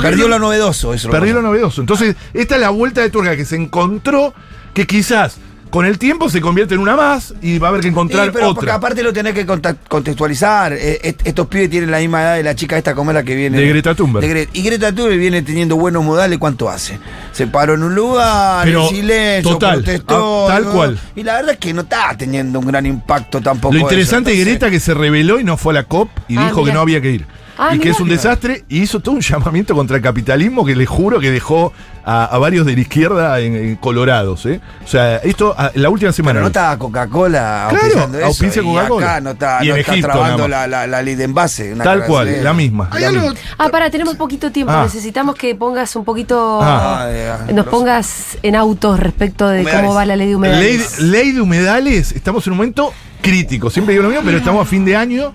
Perdió 0.01 0.27
lo 0.27 0.39
novedoso, 0.39 0.93
eso. 0.93 1.09
Perdió 1.09 1.35
lo 1.35 1.43
lo 1.43 1.49
novedoso. 1.49 1.81
Entonces, 1.81 2.17
esta 2.35 2.57
es 2.57 2.61
la 2.61 2.71
vuelta 2.71 3.01
de 3.01 3.11
tuerca 3.11 3.37
que 3.37 3.45
se 3.45 3.57
encontró, 3.57 4.35
que 4.75 4.87
quizás 4.87 5.39
con 5.73 5.87
el 5.87 5.99
tiempo 5.99 6.29
se 6.29 6.43
convierte 6.43 6.75
en 6.75 6.81
una 6.81 6.95
más 6.97 7.33
y 7.41 7.59
va 7.59 7.69
a 7.69 7.71
haber 7.71 7.81
que 7.81 7.89
encontrar 7.89 8.27
Sí, 8.27 8.31
pero 8.33 8.49
porque 8.49 8.67
otra. 8.67 8.75
aparte 8.75 9.03
lo 9.03 9.11
tenés 9.11 9.33
que 9.33 9.47
contextualizar. 9.89 10.75
Eh, 10.75 11.01
est- 11.03 11.21
estos 11.27 11.47
pibes 11.47 11.71
tienen 11.71 11.91
la 11.91 11.99
misma 11.99 12.21
edad 12.23 12.35
de 12.37 12.43
la 12.43 12.55
chica 12.55 12.77
esta, 12.77 12.95
como 12.95 13.11
es 13.11 13.15
la 13.15 13.23
que 13.23 13.35
viene. 13.35 13.59
De 13.59 13.67
Greta 13.69 13.95
Thunberg. 13.95 14.27
de 14.27 14.35
Gre- 14.35 14.49
y 14.53 14.63
Greta 14.63 14.93
Thunberg 14.93 15.19
viene 15.19 15.41
teniendo 15.43 15.77
buenos 15.77 16.05
modales, 16.05 16.39
¿cuánto 16.39 16.69
hace? 16.69 16.99
Se 17.33 17.47
paró 17.47 17.75
en 17.75 17.83
un 17.85 17.95
lugar, 17.95 18.65
Pero, 18.67 18.83
en 18.83 18.89
silencio, 18.95 19.53
total, 19.53 19.77
protestó. 19.83 20.45
ah, 20.51 20.53
tal 20.55 20.65
¿no? 20.65 20.73
cual. 20.73 20.99
Y 21.17 21.23
la 21.23 21.37
verdad 21.37 21.53
es 21.53 21.59
que 21.59 21.73
no 21.73 21.81
está 21.83 22.15
teniendo 22.19 22.59
un 22.59 22.67
gran 22.67 22.85
impacto 22.85 23.41
tampoco. 23.41 23.73
Lo 23.75 23.81
interesante 23.81 24.31
de 24.31 24.37
Greta 24.45 24.71
que 24.71 24.79
se 24.79 24.93
reveló 24.93 25.41
y 25.41 25.45
no 25.45 25.57
fue 25.57 25.73
a 25.73 25.75
la 25.81 25.85
COP 25.85 26.11
y 26.29 26.37
Ah, 26.37 26.45
dijo 26.47 26.65
que 26.65 26.73
no 26.73 26.81
había 26.81 27.01
que 27.01 27.13
ir. 27.13 27.27
Ah, 27.59 27.75
y 27.75 27.79
que 27.79 27.91
es 27.91 28.01
un 28.01 28.09
desastre 28.09 28.65
y 28.69 28.81
hizo 28.83 29.01
todo 29.01 29.15
un 29.15 29.21
llamamiento 29.21 29.75
contra 29.75 29.97
el 29.97 30.03
capitalismo 30.03 30.65
que 30.65 30.75
le 30.75 30.87
juro 30.87 31.21
que 31.21 31.31
dejó 31.31 31.73
a, 32.05 32.25
a 32.25 32.39
varios 32.39 32.65
de 32.67 32.75
la 32.75 32.81
izquierda 32.81 33.39
en, 33.41 33.55
en 33.55 33.77
colorados. 33.77 34.47
¿eh? 34.47 34.61
O 34.85 34.89
sea, 34.89 35.17
esto 35.19 35.55
ah, 35.57 35.71
la 35.75 35.91
última 35.91 36.13
semana. 36.13 36.35
Pero 36.35 36.41
no 36.43 36.47
está 36.49 36.79
Coca-Cola 36.79 37.67
Claro, 37.69 37.77
auspiciando 37.85 38.19
eso. 38.19 38.27
auspicia 38.27 38.63
Coca-Cola. 38.63 39.07
acá 39.07 39.21
no 39.21 39.31
está, 39.33 39.59
Y 39.65 39.69
no 39.69 39.75
en 39.75 39.81
está 39.81 39.93
Egipto, 39.93 40.11
trabando 40.13 40.49
la, 40.49 40.67
la, 40.67 40.87
la 40.87 41.03
ley 41.03 41.15
de 41.15 41.25
envase. 41.25 41.75
una 41.75 41.85
Tal 41.85 42.05
cual, 42.07 42.43
la 42.43 42.53
misma. 42.55 42.89
La. 42.99 43.35
Ah, 43.59 43.69
para, 43.71 43.91
tenemos 43.91 44.17
poquito 44.17 44.51
tiempo. 44.51 44.73
Ah. 44.73 44.85
Necesitamos 44.85 45.35
que 45.37 45.55
pongas 45.55 45.95
un 45.95 46.05
poquito. 46.05 46.61
Ah. 46.63 47.07
Ah, 47.07 47.39
nos 47.49 47.57
los- 47.57 47.67
pongas 47.67 48.39
en 48.43 48.57
autos 48.57 48.99
respecto 48.99 49.47
de 49.49 49.61
Humedales. 49.61 49.81
cómo 49.83 49.95
va 49.95 50.07
la 50.07 50.17
ley 50.17 50.27
de 50.29 50.33
Ley, 50.33 50.35
humedales. 50.37 50.99
ley 51.01 51.33
de 51.33 51.41
humedales, 51.41 52.13
estamos 52.13 52.47
en 52.47 52.53
un 52.53 52.57
momento 52.57 52.93
crítico. 53.21 53.71
Siempre 53.71 53.93
digo 53.93 54.03
lo 54.05 54.09
mismo, 54.09 54.25
pero 54.25 54.39
estamos 54.39 54.67
a 54.67 54.69
fin 54.69 54.85
de 54.85 54.97
año. 54.97 55.33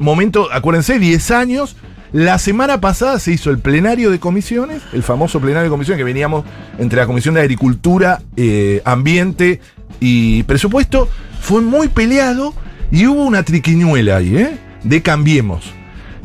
Momento, 0.00 0.48
acuérdense, 0.50 0.98
10 0.98 1.30
años. 1.30 1.76
La 2.10 2.38
semana 2.38 2.80
pasada 2.80 3.18
se 3.20 3.32
hizo 3.32 3.50
el 3.50 3.58
plenario 3.58 4.10
de 4.10 4.18
comisiones, 4.18 4.80
el 4.94 5.02
famoso 5.02 5.40
plenario 5.40 5.64
de 5.64 5.68
comisiones 5.68 5.98
que 5.98 6.04
veníamos 6.04 6.44
entre 6.78 6.98
la 7.00 7.06
Comisión 7.06 7.34
de 7.34 7.42
Agricultura, 7.42 8.22
eh, 8.34 8.80
Ambiente 8.86 9.60
y 10.00 10.42
Presupuesto. 10.44 11.06
Fue 11.42 11.60
muy 11.60 11.88
peleado 11.88 12.54
y 12.90 13.06
hubo 13.06 13.24
una 13.24 13.42
triquiñuela 13.42 14.16
ahí, 14.16 14.36
¿eh? 14.38 14.58
De 14.84 15.02
Cambiemos. 15.02 15.70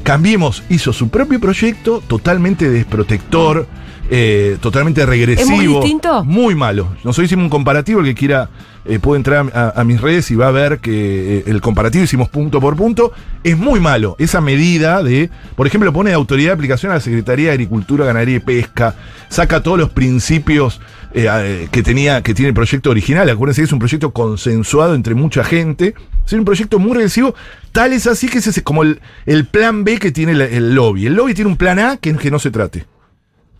Cambiemos 0.03 0.63
hizo 0.69 0.93
su 0.93 1.09
propio 1.09 1.41
proyecto, 1.41 2.01
totalmente 2.07 2.69
desprotector, 2.69 3.67
eh, 4.09 4.57
totalmente 4.61 5.05
regresivo. 5.05 5.81
distinto? 5.81 6.23
Muy 6.23 6.55
malo. 6.55 6.89
Nosotros 7.03 7.25
hicimos 7.25 7.43
un 7.43 7.49
comparativo, 7.49 7.99
el 8.01 8.05
que 8.05 8.15
quiera 8.15 8.49
eh, 8.85 8.99
puede 8.99 9.17
entrar 9.17 9.51
a, 9.53 9.79
a 9.79 9.83
mis 9.83 9.99
redes 9.99 10.29
y 10.31 10.35
va 10.35 10.47
a 10.47 10.51
ver 10.51 10.79
que 10.79 11.39
eh, 11.39 11.43
el 11.47 11.61
comparativo 11.61 12.03
hicimos 12.03 12.29
punto 12.29 12.59
por 12.61 12.75
punto. 12.75 13.11
Es 13.43 13.57
muy 13.57 13.79
malo 13.79 14.15
esa 14.19 14.41
medida 14.41 15.01
de, 15.03 15.29
por 15.55 15.67
ejemplo, 15.67 15.91
pone 15.93 16.11
de 16.11 16.15
autoridad 16.15 16.49
de 16.49 16.53
aplicación 16.53 16.91
a 16.91 16.95
la 16.95 17.01
Secretaría 17.01 17.47
de 17.47 17.53
Agricultura, 17.53 18.05
Ganadería 18.05 18.37
y 18.37 18.39
Pesca, 18.39 18.95
saca 19.29 19.63
todos 19.63 19.77
los 19.79 19.89
principios 19.89 20.79
que 21.13 21.81
tenía, 21.81 22.21
que 22.21 22.33
tiene 22.33 22.49
el 22.49 22.53
proyecto 22.53 22.89
original. 22.89 23.29
Acuérdense 23.29 23.61
que 23.61 23.65
es 23.67 23.71
un 23.71 23.79
proyecto 23.79 24.11
consensuado 24.11 24.95
entre 24.95 25.15
mucha 25.15 25.45
gente. 25.45 25.95
Es 26.25 26.33
un 26.33 26.43
proyecto 26.43 26.77
muy 26.77 26.93
regresivo. 26.93 27.33
Tal 27.71 27.93
es 27.93 28.05
así 28.05 28.27
que 28.27 28.39
ese 28.39 28.49
es 28.49 28.61
como 28.63 28.83
el, 28.83 28.99
el 29.25 29.45
plan 29.45 29.85
B 29.85 29.97
que 29.97 30.11
tiene 30.11 30.33
el 30.33 30.75
lobby. 30.75 31.05
El 31.05 31.13
lobby 31.13 31.33
tiene 31.33 31.49
un 31.49 31.55
plan 31.55 31.79
A 31.79 31.95
que 31.95 32.09
es 32.09 32.17
que 32.17 32.31
no 32.31 32.39
se 32.39 32.51
trate. 32.51 32.83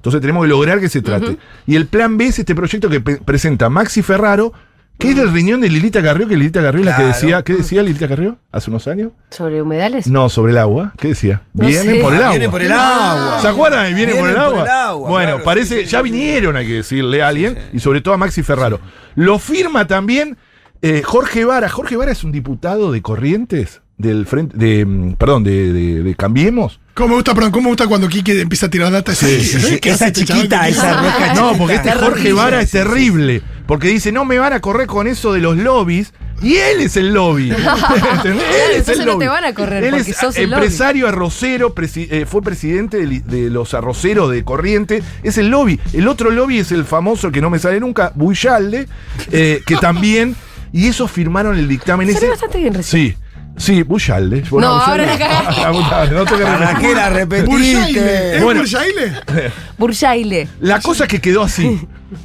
Entonces 0.05 0.21
tenemos 0.21 0.43
que 0.43 0.49
lograr 0.49 0.79
que 0.79 0.87
se 0.89 1.01
trate. 1.01 1.37
Y 1.65 1.75
el 1.75 1.87
plan 1.87 2.15
B 2.17 2.27
es 2.27 2.37
este 2.39 2.53
proyecto 2.53 2.89
que 2.89 2.99
presenta 3.01 3.69
Maxi 3.69 4.03
Ferraro, 4.03 4.53
que 4.99 5.09
es 5.09 5.15
del 5.15 5.31
riñón 5.33 5.61
de 5.61 5.67
Lilita 5.69 6.01
Carrió, 6.03 6.27
que 6.27 6.37
Lilita 6.37 6.61
Carrió 6.61 6.81
es 6.81 6.85
la 6.85 6.95
que 6.95 7.03
decía, 7.03 7.41
¿qué 7.43 7.53
decía 7.55 7.81
Lilita 7.81 8.07
Carrió 8.07 8.37
hace 8.51 8.69
unos 8.69 8.87
años? 8.87 9.11
¿Sobre 9.31 9.61
humedales? 9.61 10.07
No, 10.07 10.29
sobre 10.29 10.51
el 10.53 10.57
agua. 10.59 10.93
¿Qué 10.97 11.09
decía? 11.09 11.41
No 11.53 11.67
sé. 11.67 11.99
por 12.01 12.13
el 12.13 12.21
Ah, 12.21 12.25
agua. 12.27 12.29
viene 12.37 12.49
por 12.49 12.61
el 12.61 12.71
agua. 12.71 13.39
¿Se 13.41 13.47
acuerdan? 13.47 13.85
de 13.87 13.93
Vienen, 13.95 14.17
por, 14.19 14.29
el 14.29 14.35
por 14.35 14.43
agua. 14.43 14.63
el 14.63 14.69
agua, 14.69 15.09
Bueno, 15.09 15.29
claro, 15.31 15.43
parece, 15.43 15.79
sí, 15.79 15.85
sí, 15.85 15.89
ya 15.91 16.01
vinieron, 16.01 16.55
hay 16.55 16.67
que 16.67 16.73
decirle 16.75 17.21
a 17.23 17.27
alguien, 17.27 17.57
y 17.73 17.79
sobre 17.79 17.99
todo 18.01 18.13
a 18.13 18.17
Maxi 18.17 18.43
Ferraro. 18.43 18.79
Lo 19.15 19.37
firma 19.39 19.85
también 19.87 20.37
eh, 20.81 21.01
Jorge 21.03 21.43
Vara. 21.45 21.67
Jorge 21.67 21.97
Vara 21.97 22.11
es 22.11 22.23
un 22.23 22.31
diputado 22.31 22.91
de 22.91 23.01
Corrientes, 23.01 23.81
del 23.97 24.25
frente, 24.25 24.57
de, 24.57 24.85
mm, 24.85 25.13
perdón, 25.13 25.43
de, 25.43 25.71
de- 25.73 26.03
de 26.03 26.15
Cambiemos. 26.15 26.79
¿Cómo 26.93 27.09
me 27.09 27.15
gusta, 27.15 27.33
perdón, 27.33 27.51
cómo 27.51 27.63
me 27.63 27.69
gusta 27.69 27.87
cuando 27.87 28.07
Quique 28.07 28.39
empieza 28.41 28.67
a 28.67 28.69
tirar 28.69 28.91
data? 28.91 29.13
Sí, 29.13 29.41
sí, 29.41 29.59
sí. 29.59 29.79
¿Qué 29.81 29.91
hace 29.91 30.05
Esa 30.05 30.07
este 30.07 30.25
chiquita, 30.25 30.67
esa 30.67 30.93
roca 31.01 31.33
No, 31.33 31.57
porque 31.57 31.75
este 31.75 31.91
Jorge 31.91 32.31
Vara 32.33 32.61
es 32.61 32.71
terrible. 32.71 33.41
Porque 33.67 33.87
dice, 33.89 34.11
no 34.11 34.25
me 34.25 34.37
van 34.37 34.53
a 34.53 34.59
correr 34.61 34.87
con 34.87 35.07
eso 35.07 35.33
de 35.33 35.39
los 35.39 35.57
lobbies. 35.57 36.13
Y 36.41 36.55
él 36.57 36.81
es 36.81 36.95
el 36.97 37.13
lobby. 37.13 37.51
¿Entendés? 38.13 38.43
Él 38.45 38.71
es 38.71 38.77
entonces 38.79 38.99
el 38.99 39.05
no 39.05 39.11
lobby. 39.13 39.25
te 39.25 39.27
van 39.29 39.45
a 39.45 39.53
correr 39.53 39.83
Él 39.85 39.93
es 39.95 40.15
sos 40.17 40.35
el 40.37 40.49
lobby. 40.49 40.63
empresario 40.63 41.07
arrocero, 41.07 41.73
presi- 41.73 42.07
eh, 42.11 42.25
fue 42.25 42.41
presidente 42.41 42.97
de, 43.05 43.49
los 43.49 43.73
arroceros 43.73 44.29
de 44.31 44.43
Corriente. 44.43 45.01
Es 45.23 45.37
el 45.37 45.49
lobby. 45.49 45.79
El 45.93 46.07
otro 46.07 46.29
lobby 46.31 46.59
es 46.59 46.71
el 46.71 46.83
famoso 46.85 47.31
que 47.31 47.41
no 47.41 47.49
me 47.49 47.59
sale 47.59 47.79
nunca, 47.79 48.11
Buyalde, 48.15 48.87
eh, 49.31 49.61
que 49.65 49.75
también. 49.77 50.35
Y 50.71 50.87
esos 50.87 51.09
firmaron 51.09 51.57
el 51.57 51.67
dictamen 51.69 52.09
ese. 52.09 52.27
bastante 52.29 52.57
bien 52.57 52.73
recién. 52.73 53.11
Sí. 53.13 53.17
Sí. 53.57 53.83
Bueno, 53.83 54.41
No, 54.51 54.67
ahora 54.75 55.05
la 55.05 55.17
cagaste. 55.17 56.13
No 56.13 56.25
tengo 56.25 56.37
que 56.37 56.43
¿Para 56.43 56.73
repetir. 56.73 56.81
qué 56.81 56.95
la 56.95 57.09
¿Burjaile? 57.09 57.19
repetiste? 57.19 58.35
¿Es 58.37 58.43
Bueno. 58.43 58.59
Burjaile? 58.61 59.13
Burjaile. 59.77 60.47
La 60.61 60.79
cosa 60.81 61.07
que 61.07 61.19
quedó 61.21 61.43
así. 61.43 61.79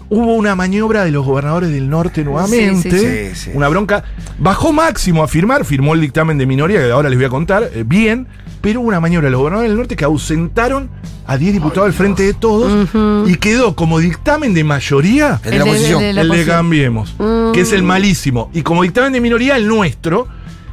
Hubo 0.09 0.35
una 0.35 0.55
maniobra 0.55 1.05
de 1.05 1.11
los 1.11 1.25
gobernadores 1.25 1.71
del 1.71 1.89
norte 1.89 2.23
nuevamente. 2.25 3.33
Sí, 3.35 3.45
sí. 3.45 3.51
Una 3.55 3.69
bronca. 3.69 4.05
Bajó 4.39 4.73
Máximo 4.73 5.23
a 5.23 5.29
firmar, 5.29 5.65
firmó 5.65 5.95
el 5.95 6.01
dictamen 6.01 6.39
de 6.39 6.47
minoría, 6.47 6.81
que 6.81 6.91
ahora 6.91 7.09
les 7.09 7.19
voy 7.19 7.27
a 7.27 7.31
contar, 7.31 7.71
eh, 7.75 7.83
bien. 7.87 8.27
pero 8.61 8.81
hubo 8.81 8.89
una 8.89 9.01
maniobra 9.01 9.27
de 9.27 9.31
los 9.33 9.39
gobernadores 9.39 9.71
del 9.71 9.79
norte 9.79 9.97
que 9.97 10.05
ausentaron 10.05 10.91
a 11.27 11.37
10 11.39 11.55
diputados 11.55 11.87
al 11.87 11.93
frente 11.95 12.23
de 12.25 12.35
todos 12.35 12.89
y 13.27 13.37
quedó 13.37 13.75
como 13.75 13.99
dictamen 14.01 14.53
de 14.53 14.65
mayoría 14.65 15.41
El 15.45 15.51
de 15.53 15.59
la 15.59 15.65
oposición. 15.65 16.01
de 16.03 16.13
la 16.13 16.21
el 16.21 16.27
de 16.29 16.33
oposición. 16.35 16.57
Cambiemos, 16.57 17.15
Mm. 17.19 17.53
que 17.53 17.61
es 17.63 17.73
el 17.73 17.83
malísimo. 17.83 18.51
Y 18.53 18.63
como 18.63 18.83
dictamen 18.83 19.13
de 19.13 19.21
minoría, 19.21 19.57
el 19.57 19.67
nuestro, 19.67 20.29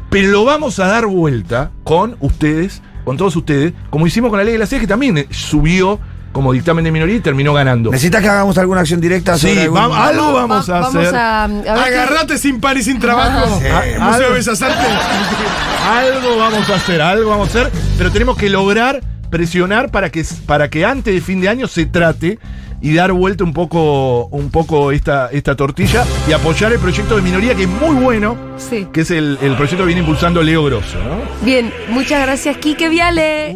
pero 0.09 0.29
lo 0.29 0.45
vamos 0.45 0.79
a 0.79 0.87
dar 0.87 1.05
vuelta 1.05 1.71
con 1.83 2.15
ustedes, 2.19 2.81
con 3.05 3.17
todos 3.17 3.35
ustedes, 3.35 3.73
como 3.89 4.07
hicimos 4.07 4.29
con 4.29 4.37
la 4.39 4.43
ley 4.43 4.53
de 4.53 4.59
la 4.59 4.65
sede, 4.65 4.81
que 4.81 4.87
también 4.87 5.27
subió 5.31 5.99
como 6.33 6.53
dictamen 6.53 6.83
de 6.83 6.91
minoría 6.91 7.15
y 7.15 7.19
terminó 7.19 7.51
ganando. 7.53 7.89
¿Necesitas 7.89 8.21
que 8.21 8.29
hagamos 8.29 8.57
alguna 8.59 8.81
acción 8.81 9.01
directa 9.01 9.37
sobre 9.37 9.53
Sí, 9.53 9.59
algún- 9.61 9.77
algo 9.79 10.33
vamos 10.33 10.69
a 10.69 10.79
Vamos 10.81 10.95
hacer. 10.95 11.15
a, 11.15 11.43
a 11.45 11.45
Agarrate 11.85 12.37
sin 12.37 12.59
par 12.59 12.77
y 12.77 12.83
sin 12.83 12.99
trabajo. 12.99 13.57
Sí. 13.59 13.65
Museo 13.99 14.33
Algo-. 14.35 14.37
Algo 15.89 16.37
vamos 16.37 16.69
a 16.69 16.75
hacer, 16.75 17.01
algo 17.01 17.29
vamos 17.29 17.47
a 17.55 17.59
hacer, 17.59 17.71
pero 17.97 18.11
tenemos 18.11 18.37
que 18.37 18.49
lograr 18.49 19.01
presionar 19.29 19.89
para 19.89 20.09
que, 20.09 20.23
para 20.45 20.69
que 20.69 20.85
antes 20.85 21.13
de 21.13 21.21
fin 21.21 21.41
de 21.41 21.49
año 21.49 21.67
se 21.67 21.85
trate 21.85 22.39
y 22.81 22.93
dar 22.93 23.11
vuelta 23.11 23.43
un 23.43 23.53
poco, 23.53 24.25
un 24.27 24.49
poco 24.51 24.91
esta, 24.91 25.29
esta 25.31 25.55
tortilla 25.55 26.05
y 26.27 26.33
apoyar 26.33 26.71
el 26.73 26.79
proyecto 26.79 27.15
de 27.15 27.21
minoría 27.21 27.55
que 27.55 27.63
es 27.63 27.69
muy 27.69 27.95
bueno, 27.95 28.37
Sí. 28.57 28.87
que 28.91 29.01
es 29.01 29.11
el, 29.11 29.37
el 29.41 29.55
proyecto 29.55 29.83
que 29.83 29.87
viene 29.87 30.01
impulsando 30.01 30.41
Leo 30.43 30.63
Grosso, 30.65 30.97
¿no? 31.03 31.45
Bien, 31.45 31.71
muchas 31.89 32.21
gracias, 32.21 32.57
Quique 32.57 32.89
Viale. 32.89 33.55